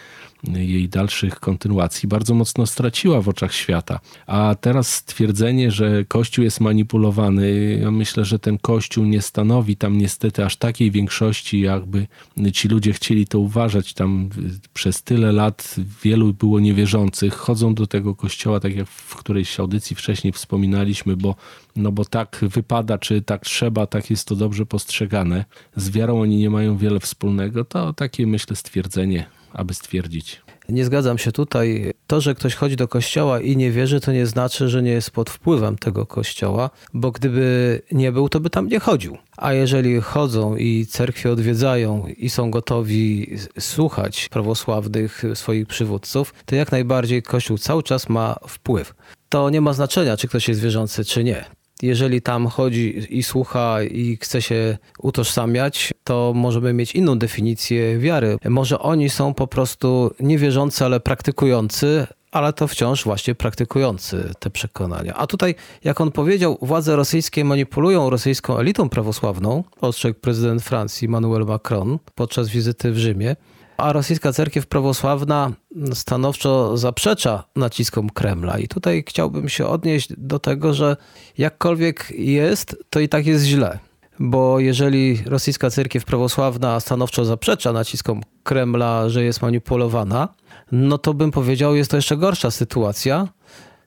jej 0.45 0.88
dalszych 0.88 1.40
kontynuacji 1.40 2.09
bardzo 2.09 2.35
mocno 2.35 2.66
straciła 2.66 3.21
w 3.21 3.28
oczach 3.28 3.54
świata. 3.54 4.00
A 4.26 4.54
teraz 4.61 4.95
stwierdzenie, 4.95 5.71
że 5.71 6.04
Kościół 6.04 6.45
jest 6.45 6.61
manipulowany, 6.61 7.78
ja 7.83 7.90
myślę, 7.90 8.25
że 8.25 8.38
ten 8.38 8.59
Kościół 8.59 9.04
nie 9.04 9.23
stanowi 9.23 9.76
tam 9.76 9.99
niestety 9.99 10.45
aż 10.45 10.57
takiej 10.57 10.90
większości, 10.90 11.61
jakby 11.61 12.07
ci 12.52 12.68
ludzie 12.68 12.92
chcieli 12.92 13.26
to 13.26 13.38
uważać. 13.38 13.95
Tam 13.95 14.28
przez 14.75 15.02
tyle 15.02 15.33
lat 15.33 15.75
wielu 16.02 16.35
było 16.35 16.61
niewierzących, 16.61 17.35
chodzą 17.35 17.75
do 17.75 17.87
tego 17.87 18.14
Kościoła, 18.14 18.61
tak 18.61 18.76
jak 18.76 18.88
w 18.88 19.16
którejś 19.16 19.61
audycji 19.61 19.97
wcześniej 19.97 20.33
wspominaliśmy, 20.33 21.16
bo 21.16 21.35
no 21.76 21.92
bo 21.92 22.04
tak 22.04 22.38
wypada, 22.42 22.99
czy 22.99 23.23
tak 23.23 23.42
trzeba, 23.42 23.87
tak 23.87 24.11
jest 24.11 24.28
to 24.28 24.37
dobrze 24.37 24.66
postrzegane. 24.66 25.45
Z 25.76 25.90
wiarą 25.90 26.21
oni 26.21 26.37
nie 26.37 26.50
mają 26.50 26.76
wiele 26.76 27.00
wspólnego. 27.00 27.64
To 27.64 27.92
takie, 27.92 28.26
myślę, 28.26 28.57
stwierdzenie 28.57 29.38
aby 29.52 29.75
stwierdzić. 29.75 30.43
Nie 30.69 30.85
zgadzam 30.85 31.19
się 31.19 31.33
tutaj. 31.33 31.93
To, 32.07 32.21
że 32.21 32.35
ktoś 32.35 32.55
chodzi 32.55 32.76
do 32.76 32.88
kościoła 32.88 33.40
i 33.40 33.57
nie 33.57 33.71
wierzy, 33.71 34.00
to 34.00 34.12
nie 34.12 34.26
znaczy, 34.26 34.69
że 34.69 34.83
nie 34.83 34.90
jest 34.90 35.11
pod 35.11 35.31
wpływem 35.31 35.78
tego 35.78 36.07
kościoła, 36.07 36.71
bo 36.95 37.11
gdyby 37.11 37.83
nie 37.93 38.12
był, 38.12 38.28
to 38.28 38.40
by 38.40 38.50
tam 38.50 38.69
nie 38.69 38.81
chodził. 38.81 39.19
A 39.37 39.52
jeżeli 39.52 40.00
chodzą 40.00 40.57
i 40.57 40.87
cerkwie 40.87 41.33
odwiedzają 41.33 42.07
i 42.17 42.31
są 42.31 42.50
gotowi 42.50 43.37
słuchać 43.59 44.28
prawosławnych 44.28 45.23
swoich 45.35 45.67
przywódców, 45.67 46.35
to 46.47 46.57
jak 46.57 46.73
najbardziej 46.73 47.23
kościół 47.23 47.59
cały 47.59 47.83
czas 47.83 48.09
ma 48.09 48.37
wpływ. 48.49 48.95
To 49.28 49.50
nie 49.50 49.61
ma 49.61 49.73
znaczenia, 49.73 50.17
czy 50.17 50.28
ktoś 50.28 50.49
jest 50.49 50.61
wierzący, 50.61 51.05
czy 51.05 51.25
nie 51.25 51.57
jeżeli 51.82 52.23
tam 52.23 52.47
chodzi 52.47 53.06
i 53.18 53.23
słucha 53.23 53.82
i 53.82 54.18
chce 54.20 54.42
się 54.42 54.78
utożsamiać, 54.99 55.92
to 56.04 56.32
możemy 56.37 56.73
mieć 56.73 56.94
inną 56.94 57.18
definicję 57.18 57.99
wiary. 57.99 58.38
Może 58.44 58.78
oni 58.78 59.11
są 59.11 59.35
po 59.35 59.47
prostu 59.47 60.11
niewierzący, 60.20 60.85
ale 60.85 61.00
praktykujący, 61.00 62.06
ale 62.32 62.52
to 62.52 62.68
wciąż 62.68 63.04
właśnie 63.04 63.35
praktykujący 63.35 64.30
te 64.38 64.50
przekonania. 64.50 65.14
A 65.14 65.26
tutaj, 65.26 65.54
jak 65.85 66.00
on 66.00 66.12
powiedział, 66.12 66.58
władze 66.62 66.97
rosyjskie 66.97 67.44
manipulują 67.44 68.11
rosyjską 68.11 68.58
elitą 68.58 68.88
prawosławną, 68.88 69.64
ostrzegł 69.80 70.20
prezydent 70.20 70.62
Francji 70.62 71.06
Emmanuel 71.06 71.44
Macron 71.44 71.99
podczas 72.14 72.49
wizyty 72.49 72.92
w 72.92 72.99
Rzymie 72.99 73.37
a 73.78 73.92
rosyjska 73.92 74.32
cerkiew 74.32 74.66
prawosławna 74.66 75.52
stanowczo 75.94 76.76
zaprzecza 76.76 77.44
naciskom 77.56 78.11
Kremla. 78.11 78.58
I 78.58 78.68
tutaj 78.68 79.04
chciałbym 79.08 79.49
się 79.49 79.66
odnieść 79.66 80.08
do 80.16 80.38
tego, 80.38 80.75
że 80.75 80.97
jakkolwiek 81.38 82.11
jest, 82.11 82.76
to 82.90 83.00
i 83.00 83.08
tak 83.08 83.26
jest 83.26 83.44
źle. 83.44 83.78
Bo 84.18 84.61
jeżeli 84.61 85.23
rosyjska 85.26 85.70
cerkiew 85.70 86.04
prawosławna 86.04 86.80
stanowczo 86.80 87.25
zaprzecza 87.25 87.73
naciskom 87.73 88.20
Kremla, 88.42 89.08
że 89.08 89.25
jest 89.25 89.42
manipulowana, 89.42 90.28
no 90.73 90.99
to 90.99 91.14
bym 91.14 91.30
powiedział, 91.30 91.76
jest 91.76 91.90
to 91.90 91.97
jeszcze 91.97 92.16
gorsza 92.16 92.50
sytuacja. 92.50 93.28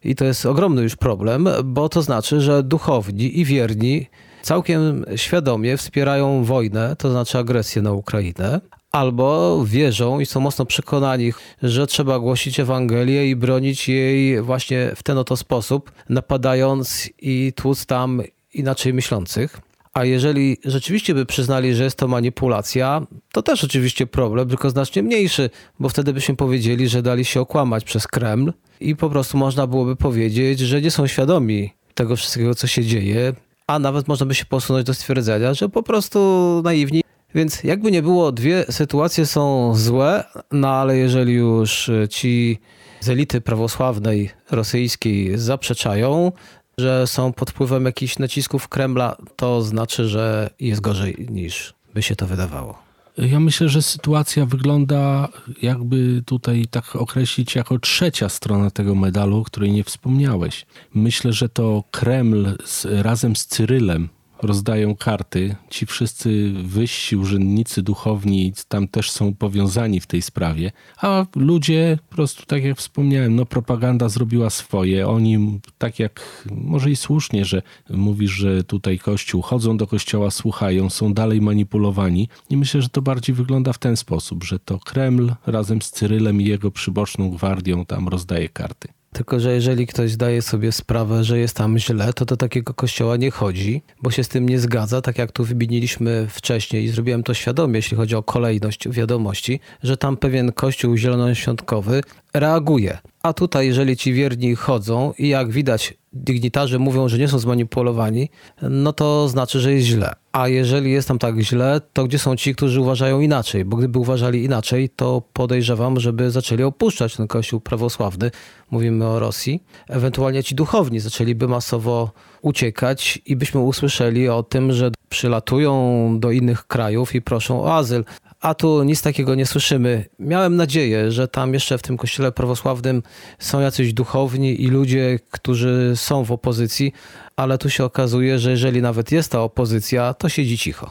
I 0.03 0.15
to 0.15 0.25
jest 0.25 0.45
ogromny 0.45 0.81
już 0.81 0.95
problem, 0.95 1.50
bo 1.63 1.89
to 1.89 2.01
znaczy, 2.01 2.41
że 2.41 2.63
duchowni 2.63 3.39
i 3.39 3.45
wierni 3.45 4.07
całkiem 4.41 5.05
świadomie 5.15 5.77
wspierają 5.77 6.43
wojnę, 6.43 6.95
to 6.95 7.12
znaczy 7.12 7.38
agresję 7.38 7.81
na 7.81 7.91
Ukrainę, 7.91 8.62
albo 8.91 9.60
wierzą 9.65 10.19
i 10.19 10.25
są 10.25 10.39
mocno 10.39 10.65
przekonani, 10.65 11.33
że 11.63 11.88
trzeba 11.88 12.19
głosić 12.19 12.60
Ewangelię 12.60 13.29
i 13.29 13.36
bronić 13.36 13.89
jej 13.89 14.41
właśnie 14.41 14.91
w 14.95 15.03
ten 15.03 15.17
oto 15.17 15.38
sposób, 15.38 15.91
napadając 16.10 17.10
i 17.21 17.53
tłuc 17.55 17.86
tam 17.86 18.21
inaczej 18.53 18.93
myślących. 18.93 19.62
A 19.93 20.05
jeżeli 20.05 20.57
rzeczywiście 20.65 21.13
by 21.13 21.25
przyznali, 21.25 21.75
że 21.75 21.83
jest 21.83 21.98
to 21.98 22.07
manipulacja, 22.07 23.01
to 23.31 23.41
też 23.41 23.63
oczywiście 23.63 24.07
problem, 24.07 24.50
tylko 24.50 24.69
znacznie 24.69 25.03
mniejszy, 25.03 25.50
bo 25.79 25.89
wtedy 25.89 26.13
byśmy 26.13 26.36
powiedzieli, 26.36 26.88
że 26.88 27.01
dali 27.01 27.25
się 27.25 27.41
okłamać 27.41 27.83
przez 27.83 28.07
Kreml 28.07 28.53
i 28.79 28.95
po 28.95 29.10
prostu 29.10 29.38
można 29.38 29.67
byłoby 29.67 29.95
powiedzieć, 29.95 30.60
że 30.60 30.81
nie 30.81 30.91
są 30.91 31.07
świadomi 31.07 31.74
tego 31.93 32.15
wszystkiego, 32.15 32.55
co 32.55 32.67
się 32.67 32.86
dzieje, 32.86 33.33
a 33.67 33.79
nawet 33.79 34.07
można 34.07 34.25
by 34.25 34.36
się 34.36 34.45
posunąć 34.45 34.86
do 34.86 34.93
stwierdzenia, 34.93 35.53
że 35.53 35.69
po 35.69 35.83
prostu 35.83 36.62
naiwni 36.63 37.01
więc 37.35 37.63
jakby 37.63 37.91
nie 37.91 38.01
było, 38.01 38.31
dwie 38.31 38.65
sytuacje 38.69 39.25
są 39.25 39.75
złe, 39.75 40.23
no 40.51 40.69
ale 40.69 40.97
jeżeli 40.97 41.33
już 41.33 41.91
ci 42.09 42.59
z 43.00 43.09
elity 43.09 43.41
prawosławnej 43.41 44.29
rosyjskiej 44.51 45.38
zaprzeczają, 45.38 46.31
że 46.77 47.07
są 47.07 47.33
pod 47.33 47.51
wpływem 47.51 47.85
jakichś 47.85 48.19
nacisków 48.19 48.67
Kremla, 48.67 49.15
to 49.35 49.61
znaczy, 49.61 50.07
że 50.07 50.50
jest 50.59 50.81
gorzej 50.81 51.27
niż 51.29 51.73
by 51.93 52.01
się 52.01 52.15
to 52.15 52.27
wydawało. 52.27 52.91
Ja 53.17 53.39
myślę, 53.39 53.69
że 53.69 53.81
sytuacja 53.81 54.45
wygląda, 54.45 55.29
jakby 55.61 56.23
tutaj 56.25 56.65
tak 56.71 56.95
określić, 56.95 57.55
jako 57.55 57.79
trzecia 57.79 58.29
strona 58.29 58.71
tego 58.71 58.95
medalu, 58.95 59.38
o 59.38 59.43
której 59.43 59.71
nie 59.71 59.83
wspomniałeś. 59.83 60.65
Myślę, 60.93 61.33
że 61.33 61.50
to 61.50 61.83
Kreml 61.91 62.57
z, 62.65 62.88
razem 63.01 63.35
z 63.35 63.45
Cyrylem 63.45 64.09
rozdają 64.41 64.95
karty. 64.95 65.55
Ci 65.69 65.86
wszyscy 65.86 66.53
wyżsi 66.63 67.17
urzędnicy 67.17 67.81
duchowni 67.81 68.53
tam 68.67 68.88
też 68.88 69.12
są 69.12 69.33
powiązani 69.33 70.00
w 70.00 70.07
tej 70.07 70.21
sprawie, 70.21 70.71
a 70.98 71.25
ludzie 71.36 71.98
po 72.10 72.15
prostu, 72.15 72.45
tak 72.45 72.63
jak 72.63 72.77
wspomniałem, 72.77 73.36
no 73.36 73.45
propaganda 73.45 74.10
zrobiła 74.10 74.50
swoje. 74.50 75.07
Oni, 75.07 75.60
tak 75.77 76.00
jak 76.00 76.48
może 76.51 76.91
i 76.91 76.95
słusznie, 76.95 77.45
że 77.45 77.62
mówisz, 77.89 78.31
że 78.31 78.63
tutaj 78.63 79.00
Kościół, 79.00 79.41
chodzą 79.41 79.77
do 79.77 79.88
Kościoła, 79.88 80.31
słuchają, 80.31 80.89
są 80.89 81.13
dalej 81.13 81.41
manipulowani 81.41 82.29
i 82.50 82.57
myślę, 82.57 82.81
że 82.81 82.89
to 82.89 83.01
bardziej 83.01 83.36
wygląda 83.36 83.74
w 83.74 83.77
ten 83.77 83.98
sposób, 83.98 84.43
że 84.43 84.60
to 84.60 84.79
Kreml 84.79 85.33
razem 85.45 85.81
z 85.81 85.91
Cyrylem 85.91 86.41
i 86.41 86.45
jego 86.45 86.71
przyboczną 86.71 87.29
gwardią 87.29 87.86
tam 87.86 88.07
rozdaje 88.07 88.50
karty. 88.50 89.00
Tylko, 89.13 89.39
że 89.39 89.53
jeżeli 89.53 89.88
ktoś 89.88 90.12
zdaje 90.12 90.41
sobie 90.41 90.72
sprawę, 90.72 91.24
że 91.24 91.39
jest 91.39 91.56
tam 91.56 91.77
źle, 91.77 92.13
to 92.13 92.25
do 92.25 92.38
takiego 92.38 92.74
kościoła 92.74 93.18
nie 93.18 93.32
chodzi, 93.32 93.82
bo 94.01 94.12
się 94.12 94.24
z 94.24 94.27
tym 94.27 94.50
nie 94.50 94.60
zgadza, 94.60 95.01
tak 95.01 95.18
jak 95.18 95.32
tu 95.32 95.44
wymieniliśmy 95.44 96.27
wcześniej 96.30 96.84
i 96.84 96.89
zrobiłem 96.89 97.24
to 97.24 97.34
świadomie, 97.34 97.75
jeśli 97.75 97.98
chodzi 97.98 98.15
o 98.15 98.24
kolejność 98.24 98.89
wiadomości, 98.89 99.60
że 99.84 99.98
tam 99.98 100.18
pewien 100.18 100.51
kościół 100.51 100.98
zielonoświątkowy 100.98 102.01
reaguje. 102.33 102.97
A 103.23 103.33
tutaj, 103.33 103.67
jeżeli 103.67 103.97
ci 103.97 104.13
wierni 104.13 104.55
chodzą 104.55 105.13
i 105.17 105.27
jak 105.27 105.51
widać, 105.51 105.93
dygnitarze 106.13 106.79
mówią, 106.79 107.09
że 107.09 107.17
nie 107.17 107.27
są 107.27 107.39
zmanipulowani, 107.39 108.29
no 108.61 108.93
to 108.93 109.29
znaczy, 109.29 109.59
że 109.59 109.73
jest 109.73 109.88
źle. 109.88 110.13
A 110.31 110.47
jeżeli 110.47 110.91
jest 110.91 111.07
tam 111.07 111.19
tak 111.19 111.39
źle, 111.39 111.81
to 111.93 112.03
gdzie 112.03 112.19
są 112.19 112.35
ci, 112.35 112.55
którzy 112.55 112.81
uważają 112.81 113.19
inaczej? 113.19 113.65
Bo 113.65 113.77
gdyby 113.77 114.00
uważali 114.00 114.43
inaczej, 114.43 114.89
to 114.89 115.21
podejrzewam, 115.33 116.00
żeby 116.00 116.31
zaczęli 116.31 116.63
opuszczać 116.63 117.15
ten 117.15 117.27
kościół 117.27 117.59
prawosławny. 117.59 118.31
Mówimy 118.71 119.05
o 119.07 119.19
Rosji. 119.19 119.63
Ewentualnie 119.89 120.43
ci 120.43 120.55
duchowni 120.55 121.00
zaczęliby 121.00 121.47
masowo 121.47 122.11
uciekać 122.41 123.21
i 123.25 123.35
byśmy 123.35 123.59
usłyszeli 123.59 124.29
o 124.29 124.43
tym, 124.43 124.71
że 124.73 124.91
przylatują 125.12 125.72
do 126.20 126.32
innych 126.32 126.68
krajów 126.68 127.15
i 127.15 127.22
proszą 127.22 127.63
o 127.63 127.75
azyl 127.75 128.03
a 128.41 128.53
tu 128.53 128.84
nic 128.84 129.01
takiego 129.01 129.36
nie 129.36 129.46
słyszymy. 129.46 130.06
Miałem 130.20 130.56
nadzieję, 130.56 131.12
że 131.12 131.27
tam 131.27 131.53
jeszcze 131.53 131.77
w 131.77 131.82
tym 131.82 131.98
kościele 131.98 132.32
prawosławnym 132.32 133.03
są 133.39 133.60
jacyś 133.60 133.94
duchowni 133.94 134.62
i 134.62 134.68
ludzie, 134.68 135.20
którzy 135.32 135.94
są 135.96 136.24
w 136.24 136.32
opozycji, 136.32 136.94
ale 137.36 137.58
tu 137.58 137.70
się 137.70 137.86
okazuje, 137.86 138.39
że 138.39 138.51
jeżeli 138.51 138.82
nawet 138.82 139.12
jest 139.12 139.32
ta 139.32 139.41
opozycja, 139.41 140.13
to 140.13 140.30
siedzi 140.30 140.58
cicho. 140.58 140.89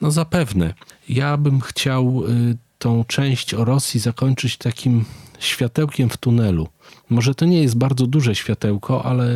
No 0.00 0.10
zapewne. 0.10 0.74
Ja 1.08 1.36
bym 1.36 1.60
chciał 1.60 2.22
y, 2.24 2.56
tą 2.78 3.04
część 3.04 3.54
o 3.54 3.64
Rosji 3.64 4.00
zakończyć 4.00 4.56
takim 4.56 5.04
światełkiem 5.38 6.08
w 6.08 6.16
tunelu. 6.16 6.68
Może 7.10 7.34
to 7.34 7.44
nie 7.44 7.62
jest 7.62 7.76
bardzo 7.76 8.06
duże 8.06 8.34
światełko, 8.34 9.04
ale, 9.04 9.28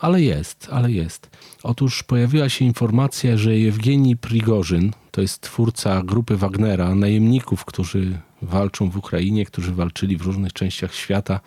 ale 0.00 0.22
jest, 0.22 0.68
ale 0.70 0.92
jest. 0.92 1.30
Otóż 1.62 2.02
pojawiła 2.02 2.48
się 2.48 2.64
informacja, 2.64 3.36
że 3.36 3.58
Jewgeni 3.58 4.16
Prigorzyn, 4.16 4.92
to 5.10 5.20
jest 5.20 5.40
twórca 5.40 6.02
grupy 6.02 6.36
Wagnera, 6.36 6.94
najemników, 6.94 7.64
którzy 7.64 8.18
walczą 8.42 8.90
w 8.90 8.96
Ukrainie, 8.96 9.46
którzy 9.46 9.72
walczyli 9.72 10.16
w 10.16 10.22
różnych 10.22 10.52
częściach 10.52 10.94
świata, 10.94 11.40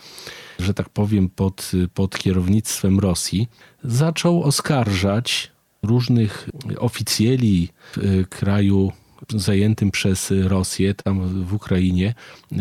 że 0.60 0.74
tak 0.74 0.90
powiem, 0.90 1.30
pod, 1.30 1.72
pod 1.94 2.18
kierownictwem 2.18 3.00
Rosji, 3.00 3.48
zaczął 3.84 4.44
oskarżać 4.44 5.52
różnych 5.84 6.50
oficjeli 6.78 7.70
w 7.98 8.24
kraju 8.30 8.92
zajętym 9.30 9.92
przez 9.92 10.34
Rosję 10.44 10.94
tam 10.94 11.46
w 11.46 11.54
Ukrainie, 11.54 12.14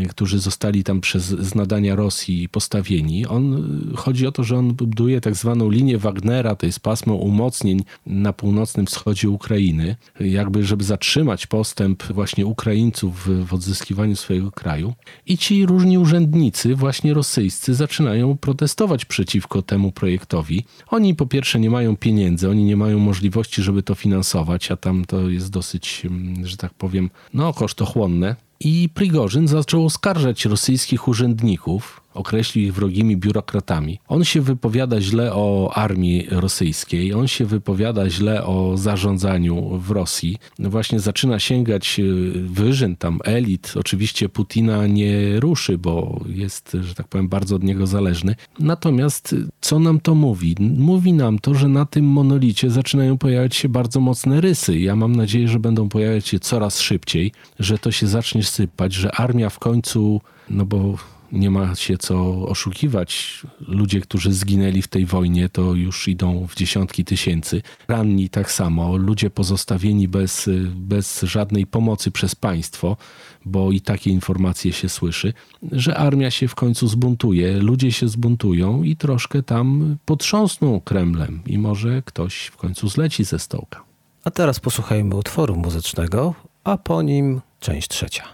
którzy 0.09 0.39
zostali 0.39 0.85
tam 0.85 1.01
przez 1.01 1.25
z 1.25 1.55
nadania 1.55 1.95
Rosji 1.95 2.49
postawieni. 2.49 3.27
On, 3.27 3.67
chodzi 3.97 4.27
o 4.27 4.33
to, 4.33 4.45
że 4.45 4.57
on 4.57 4.75
buduje 4.75 5.21
tak 5.21 5.35
zwaną 5.35 5.71
linię 5.71 5.99
Wagnera, 5.99 6.55
to 6.55 6.67
jest 6.67 6.81
pasmo 6.81 7.15
umocnień 7.15 7.83
na 8.07 8.33
północnym 8.33 8.87
wschodzie 8.87 9.31
Ukrainy, 9.31 9.97
jakby 10.21 10.65
żeby 10.65 10.85
zatrzymać 10.85 11.47
postęp 11.47 12.03
właśnie 12.03 12.47
Ukraińców 12.47 13.47
w, 13.47 13.55
odzyskiwaniu 13.55 14.17
swojego 14.17 14.51
kraju. 14.51 14.95
I 15.27 15.39
ci 15.39 15.67
różni 15.67 15.99
urzędnicy, 15.99 16.75
właśnie 16.75 17.15
rosyjscy, 17.15 17.75
zaczynają 17.75 18.37
protestować 18.37 19.05
przeciwko 19.05 19.63
temu 19.63 19.93
projektowi. 19.93 20.65
Oni 20.89 21.15
po 21.15 21.27
pierwsze 21.27 21.61
nie 21.61 21.71
mają 21.71 21.97
pieniędzy, 21.97 22.51
oni 22.51 22.65
nie 22.65 22.77
mają 22.77 22.99
możliwości, 22.99 23.63
żeby 23.63 23.83
to 23.83 23.95
finansować, 23.95 24.71
a 24.71 24.77
tam 24.77 25.05
to 25.05 25.29
jest 25.29 25.51
dosyć 25.51 26.03
mm, 26.05 26.47
że 26.51 26.57
tak 26.57 26.75
powiem, 26.75 27.11
no 27.35 27.53
kosztochłonne. 27.53 28.37
I 28.61 28.89
Prigorzyn 28.95 29.49
zaczął 29.49 29.87
oskarżać 29.87 30.45
rosyjskich 30.45 31.09
urzędników, 31.09 32.00
określił 32.15 32.65
ich 32.65 32.75
wrogimi 32.75 33.17
biurokratami. 33.17 33.99
On 34.09 34.25
się 34.25 34.41
wypowiada 34.41 35.01
źle 35.01 35.35
o 35.35 35.73
armii 35.75 36.27
rosyjskiej, 36.31 37.15
on 37.15 37.29
się 37.29 37.45
wypowiada 37.45 38.11
źle 38.11 38.45
o 38.45 38.77
zarządzaniu 38.77 39.79
w 39.79 39.91
Rosji. 39.91 40.37
Właśnie 40.59 41.01
zaczyna 41.01 41.39
sięgać 41.39 42.01
e, 42.01 42.03
wyżyn, 42.39 42.97
tam 42.97 43.19
elit. 43.25 43.73
Oczywiście 43.77 44.29
Putina 44.29 44.87
nie 44.87 45.41
ruszy, 45.41 45.79
bo 45.79 46.21
jest, 46.29 46.77
że 46.81 46.95
tak 46.95 47.09
powiem, 47.09 47.29
bardzo 47.29 47.57
od 47.57 47.65
niego 47.65 47.87
zależny. 47.87 48.35
Natomiast 48.59 49.37
co 49.61 49.79
nam 49.79 50.01
to 50.01 50.15
mówi? 50.15 50.57
Mówi 50.79 51.13
nam 51.13 51.39
to, 51.39 51.55
że 51.55 51.69
na 51.69 51.87
tym 51.87 52.05
monolicie 52.05 52.71
zaczynają 52.71 53.19
pojawiać 53.19 53.57
się 53.57 53.69
bardzo 53.69 54.01
mocne 54.01 54.41
rysy. 54.41 54.79
Ja 54.79 54.97
mam 54.97 55.17
nadzieję, 55.17 55.49
że 55.49 55.59
będą 55.59 55.89
pojawiać 55.89 56.29
się 56.29 56.41
coraz 56.41 56.81
szybciej, 56.81 57.33
że 57.59 57.79
to 57.79 57.93
się 57.93 58.07
zacznie 58.07 58.43
sypać, 58.43 58.93
że 58.93 59.13
armia 59.13 59.51
w 59.51 59.59
końcu, 59.59 60.21
no 60.51 60.67
bo 60.67 60.97
nie 61.33 61.51
ma 61.51 61.75
się 61.75 61.99
co 61.99 62.47
oszukiwać. 62.49 63.43
Ludzie, 63.61 64.01
którzy 64.01 64.33
zginęli 64.33 64.83
w 64.83 64.89
tej 64.89 65.07
wojnie, 65.07 65.49
to 65.49 65.75
już 65.75 66.09
idą 66.09 66.47
w 66.47 66.55
dziesiątki 66.55 67.05
tysięcy. 67.05 67.63
Ranni 67.89 68.29
tak 68.29 68.53
samo, 68.53 68.97
ludzie 68.97 69.31
pozostawieni 69.31 70.09
bez, 70.09 70.51
bez 70.75 71.23
żadnej 71.23 71.67
pomocy 71.67 72.11
przez 72.11 72.35
państwo, 72.35 72.97
bo 73.45 73.73
i 73.73 73.81
takie 73.81 74.11
informacje 74.11 74.73
się 74.73 74.89
słyszy, 74.89 75.33
że 75.73 75.97
armia 75.97 76.31
się 76.31 76.49
w 76.49 76.55
końcu 76.55 76.89
zbuntuje, 76.89 77.59
ludzie 77.59 77.93
się 77.93 78.09
zbuntują 78.09 78.83
i 78.83 78.97
troszkę 78.97 79.43
tam 79.43 79.97
potrząsną 80.05 80.81
Kremlem 80.81 81.41
i 81.47 81.59
może 81.59 82.03
ktoś 82.03 82.47
w 82.47 82.57
końcu 82.57 82.89
zleci 82.89 83.25
ze 83.25 83.39
stołka. 83.39 83.85
A 84.25 84.31
teraz 84.31 84.61
posłuchajmy 84.61 85.17
utworu 85.17 85.57
muzycznego, 85.57 86.35
a 86.65 86.77
po 86.77 87.03
nim 87.03 87.41
część 87.61 87.89
trzecia. 87.89 88.25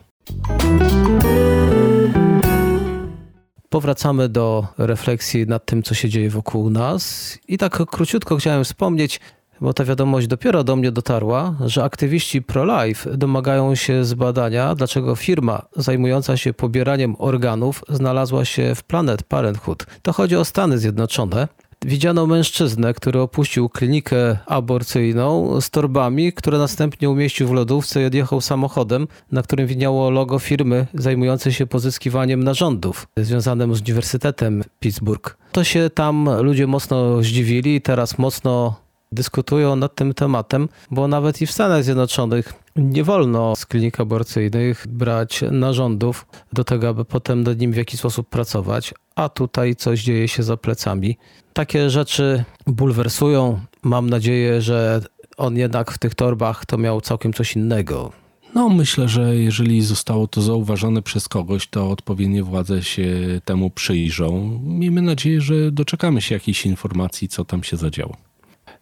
Powracamy 3.69 4.29
do 4.29 4.67
refleksji 4.79 5.47
nad 5.47 5.65
tym, 5.65 5.83
co 5.83 5.95
się 5.95 6.09
dzieje 6.09 6.31
wokół 6.31 6.71
nas. 6.71 7.39
I 7.49 7.59
tak 7.59 7.87
króciutko 7.87 8.37
chciałem 8.37 8.65
wspomnieć, 8.65 9.21
bo 9.61 9.73
ta 9.73 9.85
wiadomość 9.85 10.27
dopiero 10.27 10.65
do 10.65 10.77
mnie 10.77 10.93
dotarła, 10.93 11.55
że 11.65 11.85
aktywiści 11.85 12.43
pro-life 12.43 13.17
domagają 13.17 13.75
się 13.75 14.05
zbadania, 14.05 14.75
dlaczego 14.75 15.17
firma 15.17 15.63
zajmująca 15.77 16.37
się 16.37 16.55
pobieraniem 16.55 17.17
organów 17.19 17.85
znalazła 17.89 18.45
się 18.45 18.75
w 18.75 18.83
Planet 18.83 19.23
Parenthood. 19.23 19.87
To 20.03 20.13
chodzi 20.13 20.37
o 20.37 20.45
Stany 20.45 20.79
Zjednoczone. 20.79 21.49
Widziano 21.85 22.27
mężczyznę, 22.27 22.95
który 22.95 23.21
opuścił 23.21 23.69
klinikę 23.69 24.39
aborcyjną 24.47 25.61
z 25.61 25.71
torbami, 25.71 26.33
które 26.33 26.59
następnie 26.59 27.11
umieścił 27.11 27.49
w 27.49 27.53
lodówce 27.53 28.03
i 28.03 28.05
odjechał 28.05 28.41
samochodem, 28.41 29.09
na 29.33 29.43
którym 29.43 29.67
widniało 29.67 30.11
logo 30.11 30.39
firmy 30.39 30.87
zajmującej 30.95 31.53
się 31.53 31.67
pozyskiwaniem 31.67 32.45
narządów 32.45 33.07
związanym 33.17 33.75
z 33.75 33.81
Uniwersytetem 33.81 34.65
Pittsburgh. 34.81 35.39
To 35.53 35.65
się 35.65 35.91
tam 35.95 36.29
ludzie 36.41 36.67
mocno 36.67 37.23
zdziwili 37.23 37.77
i 37.77 37.81
teraz 37.81 38.19
mocno 38.19 38.81
dyskutują 39.13 39.77
nad 39.77 39.95
tym 39.95 40.15
tematem, 40.15 40.69
bo 40.91 41.09
nawet 41.09 41.43
i 41.43 41.47
w 41.47 41.53
Stanach 41.53 41.85
Zjednoczonych 41.85 42.66
nie 42.77 43.05
wolno 43.05 43.57
z 43.57 43.67
klinik 43.67 44.01
aborcyjnych 44.01 44.87
brać 44.89 45.45
narządów 45.51 46.27
do 46.53 46.65
tego, 46.65 46.89
aby 46.89 47.05
potem 47.05 47.43
nad 47.43 47.59
nim 47.59 47.73
w 47.73 47.77
jakiś 47.77 48.01
sposób 48.01 48.29
pracować, 48.29 48.95
a 49.15 49.29
tutaj 49.29 49.77
coś 49.77 50.03
dzieje 50.03 50.29
się 50.29 50.43
za 50.43 50.57
plecami. 50.57 51.19
Takie 51.53 51.91
rzeczy 51.91 52.45
bulwersują. 52.67 53.61
Mam 53.83 54.11
nadzieję, 54.11 54.63
że 54.63 55.01
on 55.37 55.57
jednak 55.57 55.91
w 55.91 55.99
tych 55.99 56.15
torbach 56.15 56.67
to 56.67 56.79
miał 56.79 57.01
całkiem 57.01 57.33
coś 57.33 57.57
innego. 57.57 58.13
No, 58.55 58.69
myślę, 58.69 59.09
że 59.09 59.37
jeżeli 59.37 59.83
zostało 59.83 60.27
to 60.27 60.43
zauważone 60.43 61.03
przez 61.03 61.29
kogoś, 61.29 61.67
to 61.67 61.91
odpowiednie 61.91 62.43
władze 62.43 62.83
się 62.83 63.07
temu 63.45 63.71
przyjrzą. 63.71 64.61
Miejmy 64.65 65.03
nadzieję, 65.03 65.41
że 65.41 65.73
doczekamy 65.73 66.23
się 66.23 66.35
jakiejś 66.35 66.67
informacji, 66.67 67.29
co 67.29 67.45
tam 67.45 67.63
się 67.63 67.77
zadziało. 67.77 68.17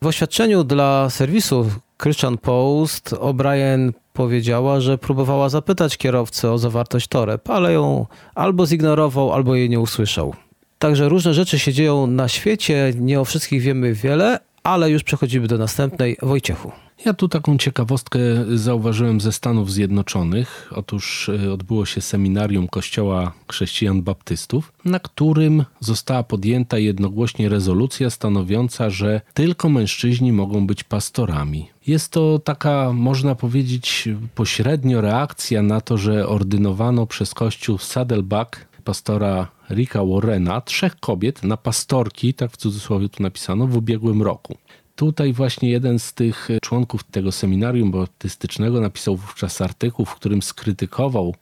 W 0.02 0.06
oświadczeniu 0.06 0.64
dla 0.64 1.10
serwisu 1.10 1.70
Christian 2.02 2.38
Post 2.38 3.10
O'Brien 3.10 3.92
powiedziała, 4.12 4.80
że 4.80 4.98
próbowała 4.98 5.48
zapytać 5.48 5.96
kierowcę 5.96 6.52
o 6.52 6.58
zawartość 6.58 7.08
toreb, 7.08 7.50
ale 7.50 7.72
ją 7.72 8.06
albo 8.34 8.66
zignorował, 8.66 9.32
albo 9.32 9.54
jej 9.54 9.70
nie 9.70 9.80
usłyszał. 9.80 10.34
Także 10.78 11.08
różne 11.08 11.34
rzeczy 11.34 11.58
się 11.58 11.72
dzieją 11.72 12.06
na 12.06 12.28
świecie, 12.28 12.92
nie 12.98 13.20
o 13.20 13.24
wszystkich 13.24 13.62
wiemy 13.62 13.94
wiele, 13.94 14.38
ale 14.62 14.90
już 14.90 15.02
przechodzimy 15.02 15.48
do 15.48 15.58
następnej. 15.58 16.16
Wojciechu. 16.22 16.72
Ja 16.98 17.14
tu 17.14 17.28
taką 17.28 17.58
ciekawostkę 17.58 18.18
zauważyłem 18.54 19.20
ze 19.20 19.32
Stanów 19.32 19.72
Zjednoczonych. 19.72 20.70
Otóż 20.74 21.28
e, 21.28 21.52
odbyło 21.52 21.86
się 21.86 22.00
seminarium 22.00 22.68
Kościoła 22.68 23.32
Chrześcijan 23.50 24.02
Baptystów, 24.02 24.72
na 24.84 24.98
którym 24.98 25.64
została 25.80 26.22
podjęta 26.22 26.78
jednogłośnie 26.78 27.48
rezolucja 27.48 28.10
stanowiąca, 28.10 28.90
że 28.90 29.20
tylko 29.34 29.68
mężczyźni 29.68 30.32
mogą 30.32 30.66
być 30.66 30.84
pastorami. 30.84 31.68
Jest 31.86 32.12
to 32.12 32.38
taka, 32.38 32.92
można 32.92 33.34
powiedzieć, 33.34 34.08
pośrednio 34.34 35.00
reakcja 35.00 35.62
na 35.62 35.80
to, 35.80 35.98
że 35.98 36.28
ordynowano 36.28 37.06
przez 37.06 37.34
Kościół 37.34 37.78
Saddleback 37.78 38.66
pastora 38.84 39.48
Ricka 39.70 40.04
Warrena 40.04 40.60
trzech 40.60 40.96
kobiet 40.96 41.42
na 41.42 41.56
pastorki, 41.56 42.34
tak 42.34 42.50
w 42.50 42.56
cudzysłowie 42.56 43.08
tu 43.08 43.22
napisano, 43.22 43.66
w 43.66 43.76
ubiegłym 43.76 44.22
roku. 44.22 44.56
Tutaj 44.96 45.32
właśnie 45.32 45.70
jeden 45.70 45.98
z 45.98 46.14
tych 46.14 46.48
członków 46.62 47.04
tego 47.04 47.32
seminarium 47.32 47.90
baptystycznego 47.90 48.80
napisał 48.80 49.16
wówczas 49.16 49.60
artykuł, 49.60 50.06
w 50.06 50.14
którym 50.14 50.42
skrytykował 50.42 51.34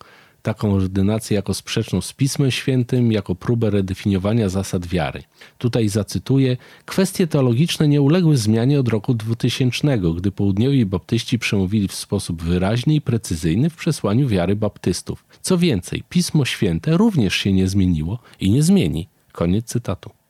taką 0.42 0.74
ordynację 0.74 1.34
jako 1.34 1.54
sprzeczną 1.54 2.00
z 2.00 2.12
Pismem 2.12 2.50
Świętym, 2.50 3.12
jako 3.12 3.34
próbę 3.34 3.70
redefiniowania 3.70 4.48
zasad 4.48 4.86
wiary. 4.86 5.22
Tutaj 5.58 5.88
zacytuję: 5.88 6.56
Kwestie 6.84 7.26
teologiczne 7.26 7.88
nie 7.88 8.02
uległy 8.02 8.36
zmianie 8.36 8.80
od 8.80 8.88
roku 8.88 9.14
2000, 9.14 9.98
gdy 10.16 10.32
południowi 10.32 10.86
baptyści 10.86 11.38
przemówili 11.38 11.88
w 11.88 11.94
sposób 11.94 12.42
wyraźny 12.42 12.94
i 12.94 13.00
precyzyjny 13.00 13.70
w 13.70 13.76
przesłaniu 13.76 14.28
wiary 14.28 14.56
baptystów. 14.56 15.24
Co 15.42 15.58
więcej, 15.58 16.02
Pismo 16.08 16.44
Święte 16.44 16.96
również 16.96 17.34
się 17.34 17.52
nie 17.52 17.68
zmieniło 17.68 18.18
i 18.40 18.50
nie 18.50 18.62
zmieni. 18.62 19.08
Koniec 19.32 19.66
cytatu. 19.66 20.21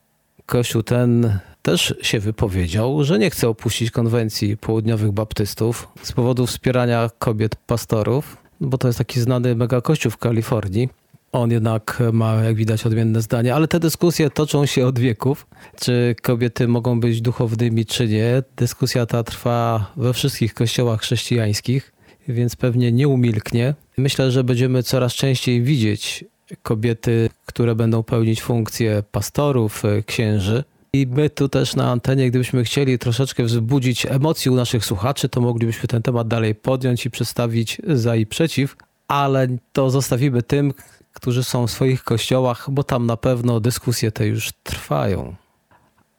Kościół 0.52 0.82
ten 0.82 1.38
też 1.62 1.94
się 2.02 2.20
wypowiedział, 2.20 3.04
że 3.04 3.18
nie 3.18 3.30
chce 3.30 3.48
opuścić 3.48 3.90
konwencji 3.90 4.56
południowych 4.56 5.12
baptystów 5.12 5.88
z 6.02 6.12
powodu 6.12 6.46
wspierania 6.46 7.10
kobiet 7.18 7.56
pastorów, 7.56 8.36
bo 8.60 8.78
to 8.78 8.88
jest 8.88 8.98
taki 8.98 9.20
znany 9.20 9.56
megakościół 9.56 10.12
w 10.12 10.16
Kalifornii. 10.16 10.88
On 11.32 11.50
jednak 11.50 12.02
ma, 12.12 12.34
jak 12.34 12.56
widać, 12.56 12.86
odmienne 12.86 13.22
zdanie, 13.22 13.54
ale 13.54 13.68
te 13.68 13.80
dyskusje 13.80 14.30
toczą 14.30 14.66
się 14.66 14.86
od 14.86 14.98
wieków. 14.98 15.46
Czy 15.80 16.16
kobiety 16.22 16.68
mogą 16.68 17.00
być 17.00 17.20
duchownymi, 17.20 17.86
czy 17.86 18.08
nie? 18.08 18.42
Dyskusja 18.56 19.06
ta 19.06 19.22
trwa 19.22 19.92
we 19.96 20.12
wszystkich 20.12 20.54
kościołach 20.54 21.00
chrześcijańskich, 21.00 21.92
więc 22.28 22.56
pewnie 22.56 22.92
nie 22.92 23.08
umilknie. 23.08 23.74
Myślę, 23.98 24.30
że 24.30 24.44
będziemy 24.44 24.82
coraz 24.82 25.14
częściej 25.14 25.62
widzieć 25.62 26.24
kobiety, 26.62 27.30
które 27.46 27.74
będą 27.74 28.02
pełnić 28.02 28.42
funkcje 28.42 29.02
pastorów, 29.12 29.82
księży. 30.06 30.64
I 30.92 31.06
my 31.06 31.30
tu 31.30 31.48
też 31.48 31.76
na 31.76 31.90
antenie, 31.90 32.30
gdybyśmy 32.30 32.64
chcieli 32.64 32.98
troszeczkę 32.98 33.44
wzbudzić 33.44 34.06
emocji 34.06 34.50
u 34.50 34.54
naszych 34.54 34.84
słuchaczy, 34.84 35.28
to 35.28 35.40
moglibyśmy 35.40 35.88
ten 35.88 36.02
temat 36.02 36.28
dalej 36.28 36.54
podjąć 36.54 37.06
i 37.06 37.10
przedstawić 37.10 37.80
za 37.88 38.16
i 38.16 38.26
przeciw, 38.26 38.76
ale 39.08 39.48
to 39.72 39.90
zostawimy 39.90 40.42
tym, 40.42 40.74
którzy 41.12 41.44
są 41.44 41.66
w 41.66 41.70
swoich 41.70 42.04
kościołach, 42.04 42.70
bo 42.70 42.84
tam 42.84 43.06
na 43.06 43.16
pewno 43.16 43.60
dyskusje 43.60 44.12
te 44.12 44.26
już 44.26 44.50
trwają. 44.62 45.34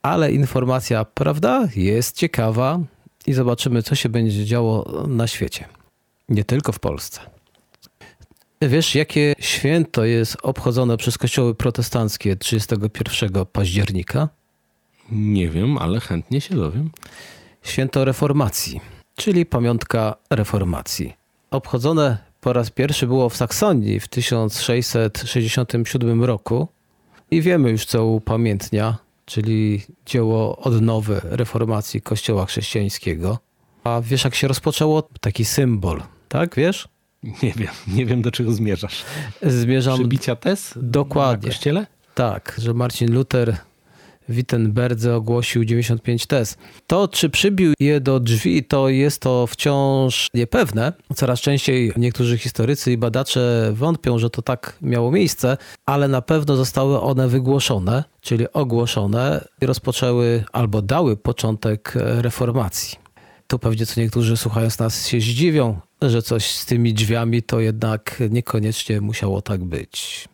Ale 0.01 0.31
informacja, 0.31 1.05
prawda, 1.05 1.67
jest 1.75 2.17
ciekawa 2.17 2.79
i 3.27 3.33
zobaczymy, 3.33 3.83
co 3.83 3.95
się 3.95 4.09
będzie 4.09 4.45
działo 4.45 5.03
na 5.07 5.27
świecie. 5.27 5.65
Nie 6.29 6.43
tylko 6.43 6.71
w 6.71 6.79
Polsce. 6.79 7.19
Wiesz, 8.69 8.95
jakie 8.95 9.33
święto 9.39 10.05
jest 10.05 10.37
obchodzone 10.43 10.97
przez 10.97 11.17
kościoły 11.17 11.55
protestanckie 11.55 12.35
31 12.35 13.45
października? 13.45 14.29
Nie 15.11 15.49
wiem, 15.49 15.77
ale 15.77 15.99
chętnie 15.99 16.41
się 16.41 16.55
dowiem. 16.55 16.91
Święto 17.63 18.05
Reformacji, 18.05 18.81
czyli 19.15 19.45
pamiątka 19.45 20.15
Reformacji. 20.29 21.13
Obchodzone 21.51 22.17
po 22.41 22.53
raz 22.53 22.69
pierwszy 22.69 23.07
było 23.07 23.29
w 23.29 23.35
Saksonii 23.35 23.99
w 23.99 24.07
1667 24.07 26.23
roku 26.23 26.67
i 27.31 27.41
wiemy 27.41 27.69
już 27.69 27.85
co 27.85 28.05
upamiętnia, 28.05 28.97
czyli 29.25 29.81
dzieło 30.05 30.57
odnowy 30.57 31.21
reformacji 31.23 32.01
Kościoła 32.01 32.45
chrześcijańskiego. 32.45 33.39
A 33.83 34.01
wiesz 34.01 34.23
jak 34.23 34.35
się 34.35 34.47
rozpoczęło? 34.47 35.09
Taki 35.21 35.45
symbol, 35.45 36.03
tak 36.29 36.55
wiesz? 36.55 36.92
Nie 37.23 37.53
wiem, 37.55 37.71
nie 37.87 38.05
wiem 38.05 38.21
do 38.21 38.31
czego 38.31 38.51
zmierzasz. 38.51 39.03
Zmierzam... 39.41 39.99
Przybicia 39.99 40.35
tes? 40.35 40.73
Dokładnie. 40.75 41.47
Na 41.47 41.53
kościele? 41.53 41.87
Tak, 42.15 42.55
że 42.57 42.73
Marcin 42.73 43.13
Luther 43.13 43.57
Wittenberdze 44.29 45.15
ogłosił 45.15 45.65
95 45.65 46.25
tez. 46.25 46.57
To, 46.87 47.07
czy 47.07 47.29
przybił 47.29 47.73
je 47.79 48.01
do 48.01 48.19
drzwi, 48.19 48.63
to 48.63 48.89
jest 48.89 49.21
to 49.21 49.47
wciąż 49.47 50.27
niepewne. 50.33 50.93
Coraz 51.15 51.39
częściej 51.39 51.93
niektórzy 51.97 52.37
historycy 52.37 52.91
i 52.91 52.97
badacze 52.97 53.71
wątpią, 53.73 54.19
że 54.19 54.29
to 54.29 54.41
tak 54.41 54.77
miało 54.81 55.11
miejsce, 55.11 55.57
ale 55.85 56.07
na 56.07 56.21
pewno 56.21 56.55
zostały 56.55 57.01
one 57.01 57.27
wygłoszone, 57.27 58.03
czyli 58.21 58.45
ogłoszone 58.53 59.47
i 59.61 59.65
rozpoczęły 59.65 60.43
albo 60.51 60.81
dały 60.81 61.17
początek 61.17 61.93
reformacji. 61.95 62.97
Tu 63.47 63.59
pewnie 63.59 63.85
co 63.85 64.01
niektórzy 64.01 64.37
słuchając 64.37 64.79
nas 64.79 65.07
się 65.07 65.19
zdziwią, 65.19 65.79
że 66.09 66.21
coś 66.21 66.45
z 66.45 66.65
tymi 66.65 66.93
drzwiami 66.93 67.43
to 67.43 67.59
jednak 67.59 68.23
niekoniecznie 68.29 69.01
musiało 69.01 69.41
tak 69.41 69.63
być. 69.63 70.27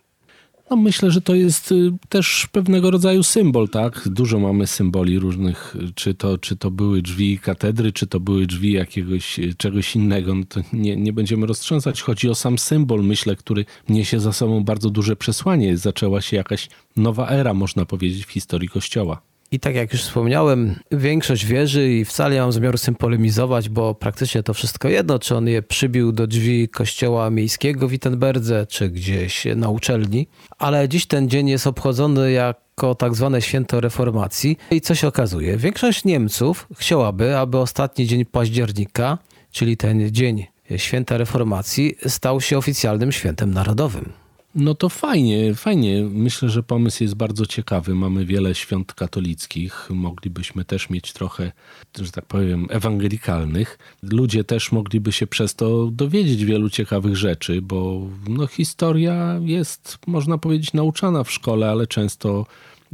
No 0.70 0.78
myślę, 0.78 1.12
że 1.12 1.22
to 1.22 1.36
jest 1.36 1.72
y, 1.72 1.92
też 2.10 2.48
pewnego 2.52 2.92
rodzaju 2.92 3.24
symbol, 3.24 3.70
tak? 3.70 4.10
Dużo 4.10 4.40
mamy 4.40 4.68
symboli 4.68 5.20
różnych, 5.20 5.76
czy 5.96 6.14
to, 6.14 6.38
czy 6.38 6.58
to 6.58 6.72
były 6.72 7.02
drzwi 7.02 7.40
katedry, 7.40 7.92
czy 7.92 8.08
to 8.08 8.20
były 8.20 8.48
drzwi 8.48 8.72
jakiegoś 8.72 9.40
y, 9.40 9.56
czegoś 9.58 9.96
innego. 9.96 10.36
No 10.36 10.44
to 10.50 10.62
nie, 10.74 10.96
nie 10.96 11.14
będziemy 11.14 11.48
roztrząsać. 11.48 12.02
Chodzi 12.02 12.30
o 12.30 12.36
sam 12.36 12.58
symbol, 12.60 13.04
myślę, 13.04 13.36
który 13.36 13.66
niesie 13.90 14.20
za 14.20 14.34
sobą 14.34 14.64
bardzo 14.64 14.90
duże 14.90 15.16
przesłanie. 15.16 15.78
Zaczęła 15.78 16.22
się 16.22 16.38
jakaś 16.38 16.70
nowa 16.96 17.30
era, 17.30 17.54
można 17.54 17.86
powiedzieć, 17.86 18.26
w 18.26 18.32
historii 18.32 18.70
Kościoła. 18.70 19.29
I 19.52 19.60
tak 19.60 19.76
jak 19.76 19.94
już 19.94 20.02
wspomniałem, 20.02 20.76
większość 20.92 21.46
wierzy 21.46 21.90
i 21.90 22.06
wcale 22.06 22.36
nie 22.36 22.42
mam 22.42 22.52
zamiaru 22.52 22.78
z 22.78 22.82
tym 22.82 22.96
polemizować, 22.96 23.70
bo 23.70 23.96
praktycznie 23.96 24.44
to 24.44 24.54
wszystko 24.54 24.88
jedno, 24.88 25.20
czy 25.20 25.36
on 25.36 25.48
je 25.48 25.62
przybił 25.62 26.12
do 26.12 26.28
drzwi 26.28 26.70
kościoła 26.70 27.30
miejskiego 27.30 27.88
w 27.88 27.92
Wittenberdze, 27.92 28.68
czy 28.68 28.90
gdzieś 28.90 29.46
na 29.56 29.70
uczelni. 29.70 30.28
Ale 30.58 30.90
dziś 30.90 31.06
ten 31.06 31.30
dzień 31.30 31.50
jest 31.50 31.68
obchodzony 31.68 32.32
jako 32.32 32.96
tak 32.96 33.16
zwane 33.16 33.42
święto 33.42 33.82
reformacji. 33.82 34.58
I 34.72 34.82
co 34.82 34.96
się 34.96 35.08
okazuje? 35.08 35.58
Większość 35.58 36.06
Niemców 36.06 36.68
chciałaby, 36.78 37.38
aby 37.38 37.58
ostatni 37.58 38.08
dzień 38.08 38.26
października, 38.26 39.18
czyli 39.52 39.78
ten 39.78 40.12
dzień 40.12 40.46
święta 40.78 41.18
reformacji, 41.18 41.96
stał 42.08 42.42
się 42.42 42.58
oficjalnym 42.58 43.12
świętem 43.12 43.54
narodowym. 43.54 44.12
No 44.60 44.76
to 44.76 44.90
fajnie, 44.90 45.56
fajnie. 45.56 46.04
Myślę, 46.04 46.50
że 46.50 46.64
pomysł 46.64 47.04
jest 47.04 47.16
bardzo 47.16 47.46
ciekawy. 47.46 47.96
Mamy 47.96 48.26
wiele 48.26 48.56
świąt 48.56 48.94
katolickich. 48.94 49.88
Moglibyśmy 49.90 50.66
też 50.66 50.90
mieć 50.90 51.14
trochę, 51.14 51.52
że 52.02 52.12
tak 52.12 52.26
powiem, 52.26 52.68
ewangelikalnych. 52.70 53.78
Ludzie 54.04 54.44
też 54.44 54.72
mogliby 54.72 55.12
się 55.12 55.28
przez 55.28 55.56
to 55.56 55.90
dowiedzieć 55.92 56.46
wielu 56.46 56.70
ciekawych 56.70 57.16
rzeczy, 57.16 57.62
bo 57.62 58.08
no, 58.28 58.48
historia 58.48 59.40
jest, 59.42 59.98
można 60.08 60.38
powiedzieć, 60.38 60.74
nauczana 60.74 61.24
w 61.24 61.32
szkole, 61.32 61.70
ale 61.70 61.88
często 61.88 62.46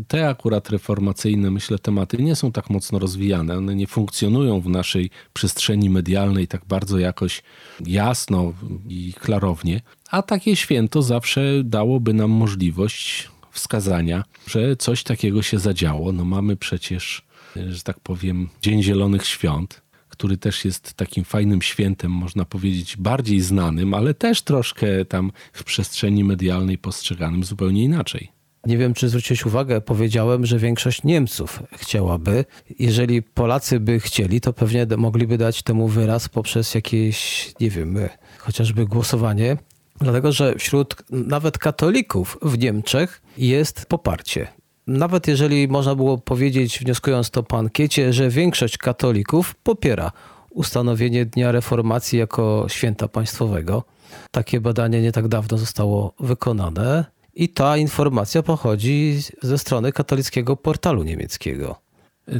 te 0.07 0.29
akurat 0.29 0.69
reformacyjne, 0.69 1.51
myślę, 1.51 1.79
tematy 1.79 2.17
nie 2.17 2.35
są 2.35 2.51
tak 2.51 2.69
mocno 2.69 2.99
rozwijane. 2.99 3.57
One 3.57 3.75
nie 3.75 3.87
funkcjonują 3.87 4.61
w 4.61 4.69
naszej 4.69 5.09
przestrzeni 5.33 5.89
medialnej 5.89 6.47
tak 6.47 6.65
bardzo 6.65 6.99
jakoś 6.99 7.43
jasno 7.85 8.53
i 8.87 9.13
klarownie. 9.13 9.81
A 10.11 10.21
takie 10.21 10.55
święto 10.55 11.01
zawsze 11.01 11.63
dałoby 11.63 12.13
nam 12.13 12.31
możliwość 12.31 13.29
wskazania, 13.51 14.23
że 14.47 14.75
coś 14.75 15.03
takiego 15.03 15.41
się 15.41 15.59
zadziało. 15.59 16.11
No 16.11 16.25
mamy 16.25 16.55
przecież, 16.55 17.25
że 17.55 17.83
tak 17.83 17.99
powiem, 17.99 18.49
Dzień 18.61 18.83
Zielonych 18.83 19.25
Świąt, 19.25 19.81
który 20.09 20.37
też 20.37 20.65
jest 20.65 20.93
takim 20.93 21.23
fajnym 21.23 21.61
świętem, 21.61 22.11
można 22.11 22.45
powiedzieć, 22.45 22.97
bardziej 22.97 23.41
znanym, 23.41 23.93
ale 23.93 24.13
też 24.13 24.41
troszkę 24.41 25.05
tam 25.05 25.31
w 25.53 25.63
przestrzeni 25.63 26.23
medialnej 26.23 26.77
postrzeganym 26.77 27.43
zupełnie 27.43 27.83
inaczej. 27.83 28.34
Nie 28.65 28.77
wiem, 28.77 28.93
czy 28.93 29.09
zwróciłeś 29.09 29.45
uwagę, 29.45 29.81
powiedziałem, 29.81 30.45
że 30.45 30.59
większość 30.59 31.03
Niemców 31.03 31.63
chciałaby. 31.73 32.45
Jeżeli 32.79 33.21
Polacy 33.21 33.79
by 33.79 33.99
chcieli, 33.99 34.41
to 34.41 34.53
pewnie 34.53 34.87
mogliby 34.97 35.37
dać 35.37 35.63
temu 35.63 35.87
wyraz 35.87 36.29
poprzez 36.29 36.75
jakieś, 36.75 37.51
nie 37.59 37.69
wiem, 37.69 37.97
chociażby 38.37 38.85
głosowanie. 38.85 39.57
Dlatego, 39.99 40.31
że 40.31 40.55
wśród 40.55 40.95
nawet 41.09 41.57
katolików 41.57 42.37
w 42.41 42.57
Niemczech 42.57 43.21
jest 43.37 43.85
poparcie. 43.85 44.47
Nawet 44.87 45.27
jeżeli 45.27 45.67
można 45.67 45.95
było 45.95 46.17
powiedzieć, 46.17 46.79
wnioskując 46.79 47.29
to 47.29 47.43
po 47.43 47.57
ankiecie, 47.57 48.13
że 48.13 48.29
większość 48.29 48.77
katolików 48.77 49.55
popiera 49.55 50.11
ustanowienie 50.49 51.25
Dnia 51.25 51.51
Reformacji 51.51 52.19
jako 52.19 52.65
święta 52.69 53.07
państwowego. 53.07 53.83
Takie 54.31 54.61
badanie 54.61 55.01
nie 55.01 55.11
tak 55.11 55.27
dawno 55.27 55.57
zostało 55.57 56.13
wykonane. 56.19 57.05
I 57.35 57.49
ta 57.49 57.77
informacja 57.77 58.43
pochodzi 58.43 59.19
ze 59.41 59.57
strony 59.57 59.91
katolickiego 59.91 60.55
portalu 60.55 61.03
niemieckiego. 61.03 61.75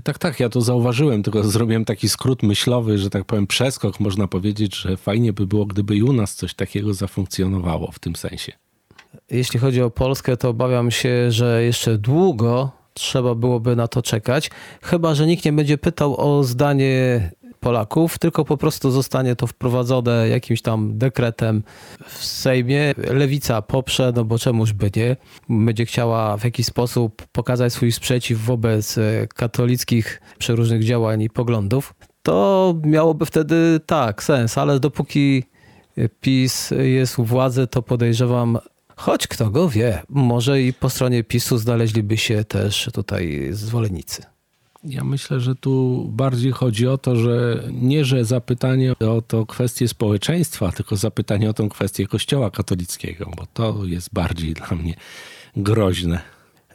Tak, 0.04 0.18
tak, 0.18 0.40
ja 0.40 0.50
to 0.50 0.62
zauważyłem, 0.62 1.24
tylko 1.24 1.44
zrobiłem 1.44 1.86
taki 1.86 2.10
skrót 2.10 2.44
myślowy, 2.44 2.98
że 2.98 3.10
tak 3.10 3.26
powiem 3.26 3.48
przeskok. 3.48 4.00
Można 4.00 4.28
powiedzieć, 4.28 4.76
że 4.76 4.98
fajnie 4.98 5.34
by 5.34 5.48
było, 5.48 5.66
gdyby 5.66 5.96
i 5.96 6.04
u 6.04 6.14
nas 6.14 6.36
coś 6.36 6.54
takiego 6.54 6.94
zafunkcjonowało 6.94 7.92
w 7.92 8.00
tym 8.00 8.16
sensie. 8.16 8.52
Jeśli 9.32 9.60
chodzi 9.60 9.82
o 9.82 9.90
Polskę, 9.90 10.38
to 10.38 10.50
obawiam 10.50 10.92
się, 10.92 11.32
że 11.32 11.64
jeszcze 11.64 11.98
długo 11.98 12.72
trzeba 12.94 13.36
byłoby 13.36 13.76
na 13.76 13.88
to 13.88 14.02
czekać, 14.02 14.50
chyba 14.82 15.16
że 15.16 15.28
nikt 15.28 15.46
nie 15.46 15.54
będzie 15.54 15.78
pytał 15.78 16.16
o 16.18 16.44
zdanie 16.44 17.32
Polaków, 17.66 18.20
tylko 18.20 18.46
po 18.46 18.58
prostu 18.58 18.92
zostanie 18.92 19.36
to 19.36 19.48
wprowadzone 19.48 20.30
jakimś 20.30 20.62
tam 20.62 20.98
dekretem 20.98 21.64
w 22.08 22.26
Sejmie. 22.26 22.94
Lewica 22.98 23.62
poprze, 23.62 24.14
no 24.16 24.26
bo 24.26 24.40
czemuż 24.40 24.74
by 24.74 24.92
nie. 24.96 25.16
Będzie 25.50 25.86
chciała 25.86 26.38
w 26.38 26.44
jakiś 26.44 26.66
sposób 26.66 27.26
pokazać 27.32 27.74
swój 27.74 27.92
sprzeciw 27.92 28.40
wobec 28.40 28.98
e, 28.98 29.28
katolickich 29.36 30.22
przeróżnych 30.38 30.84
działań 30.84 31.22
i 31.22 31.30
poglądów. 31.30 31.94
To 32.24 32.76
miałoby 32.84 33.26
wtedy 33.26 33.80
tak 33.86 34.24
sens, 34.24 34.58
ale 34.58 34.80
dopóki 34.80 35.44
PiS 36.22 36.74
jest 36.84 37.20
u 37.20 37.24
władzy, 37.24 37.68
to 37.68 37.82
podejrzewam, 37.82 38.58
choć 38.96 39.28
kto 39.28 39.50
go 39.50 39.70
wie, 39.70 40.02
może 40.10 40.62
i 40.62 40.74
po 40.74 40.90
stronie 40.90 41.24
PiSu 41.24 41.58
znaleźliby 41.58 42.18
się 42.18 42.44
też 42.44 42.90
tutaj 42.94 43.48
zwolennicy. 43.52 44.35
Ja 44.86 45.04
myślę, 45.04 45.40
że 45.40 45.56
tu 45.56 46.06
bardziej 46.10 46.52
chodzi 46.52 46.88
o 46.88 46.98
to, 46.98 47.16
że 47.16 47.64
nie, 47.72 48.06
że 48.06 48.26
zapytanie 48.26 48.94
o 49.00 49.22
to 49.22 49.46
kwestię 49.46 49.88
społeczeństwa, 49.88 50.72
tylko 50.72 50.96
zapytanie 50.96 51.50
o 51.50 51.54
tą 51.54 51.70
kwestię 51.70 52.08
Kościoła 52.08 52.52
katolickiego, 52.52 53.32
bo 53.38 53.46
to 53.54 53.86
jest 53.86 54.10
bardziej 54.14 54.54
dla 54.54 54.78
mnie 54.78 54.94
groźne. 55.56 56.20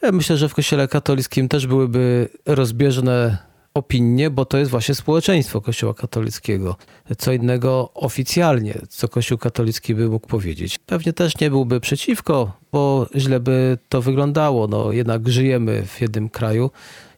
Ja 0.01 0.11
myślę, 0.11 0.37
że 0.37 0.49
w 0.49 0.53
Kościele 0.53 0.87
katolickim 0.87 1.47
też 1.47 1.67
byłyby 1.67 2.29
rozbieżne 2.45 3.37
opinie, 3.73 4.29
bo 4.29 4.45
to 4.45 4.57
jest 4.57 4.71
właśnie 4.71 4.95
społeczeństwo 4.95 5.61
Kościoła 5.61 5.93
katolickiego. 5.93 6.75
Co 7.17 7.33
innego 7.33 7.91
oficjalnie, 7.93 8.81
co 8.89 9.07
Kościół 9.07 9.37
katolicki 9.37 9.95
by 9.95 10.09
mógł 10.09 10.27
powiedzieć. 10.27 10.79
Pewnie 10.79 11.13
też 11.13 11.39
nie 11.39 11.49
byłby 11.49 11.79
przeciwko, 11.79 12.51
bo 12.71 13.07
źle 13.15 13.39
by 13.39 13.77
to 13.89 14.01
wyglądało. 14.01 14.67
No, 14.67 14.91
jednak 14.91 15.29
żyjemy 15.29 15.85
w 15.85 16.01
jednym 16.01 16.29
kraju. 16.29 16.71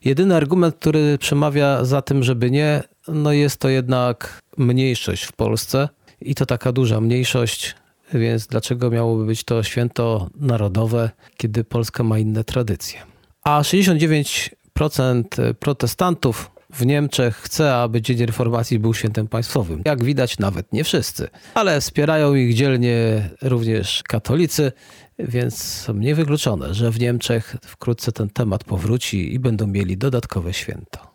Jedyny 0.05 0.35
argument, 0.35 0.75
który 0.75 1.17
przemawia 1.17 1.85
za 1.85 2.01
tym, 2.01 2.23
żeby 2.23 2.51
nie, 2.51 2.83
no 3.07 3.31
jest 3.31 3.57
to 3.57 3.69
jednak 3.69 4.41
mniejszość 4.57 5.23
w 5.23 5.31
Polsce 5.31 5.89
i 6.21 6.35
to 6.35 6.45
taka 6.45 6.71
duża 6.71 7.01
mniejszość, 7.01 7.75
więc 8.13 8.47
dlaczego 8.47 8.91
miałoby 8.91 9.25
być 9.25 9.43
to 9.43 9.63
święto 9.63 10.29
narodowe, 10.35 11.09
kiedy 11.37 11.63
Polska 11.63 12.03
ma 12.03 12.19
inne 12.19 12.43
tradycje? 12.43 12.99
A 13.43 13.61
69% 13.61 15.53
protestantów 15.59 16.51
w 16.73 16.85
Niemczech 16.85 17.35
chce, 17.35 17.75
aby 17.75 18.01
Dzień 18.01 18.25
Reformacji 18.25 18.79
był 18.79 18.93
świętem 18.93 19.27
państwowym. 19.27 19.81
Jak 19.85 20.03
widać, 20.03 20.39
nawet 20.39 20.73
nie 20.73 20.83
wszyscy, 20.83 21.27
ale 21.53 21.81
wspierają 21.81 22.35
ich 22.35 22.53
dzielnie 22.53 23.29
również 23.41 24.03
katolicy, 24.07 24.71
więc 25.19 25.87
niewykluczone, 25.95 26.73
że 26.73 26.91
w 26.91 26.99
Niemczech 26.99 27.55
wkrótce 27.61 28.11
ten 28.11 28.29
temat 28.29 28.63
powróci 28.63 29.33
i 29.33 29.39
będą 29.39 29.67
mieli 29.67 29.97
dodatkowe 29.97 30.53
święto. 30.53 31.13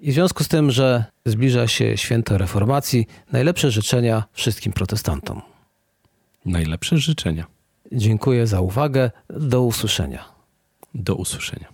I 0.00 0.10
w 0.10 0.14
związku 0.14 0.44
z 0.44 0.48
tym, 0.48 0.70
że 0.70 1.04
zbliża 1.26 1.68
się 1.68 1.96
święto 1.96 2.38
reformacji, 2.38 3.06
najlepsze 3.32 3.70
życzenia 3.70 4.24
wszystkim 4.32 4.72
protestantom. 4.72 5.42
Najlepsze 6.44 6.98
życzenia. 6.98 7.46
Dziękuję 7.92 8.46
za 8.46 8.60
uwagę. 8.60 9.10
Do 9.30 9.62
usłyszenia. 9.62 10.24
Do 10.94 11.14
usłyszenia. 11.14 11.68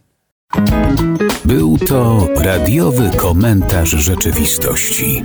Był 1.45 1.79
to 1.79 2.29
radiowy 2.37 3.11
komentarz 3.17 3.90
rzeczywistości. 3.90 5.25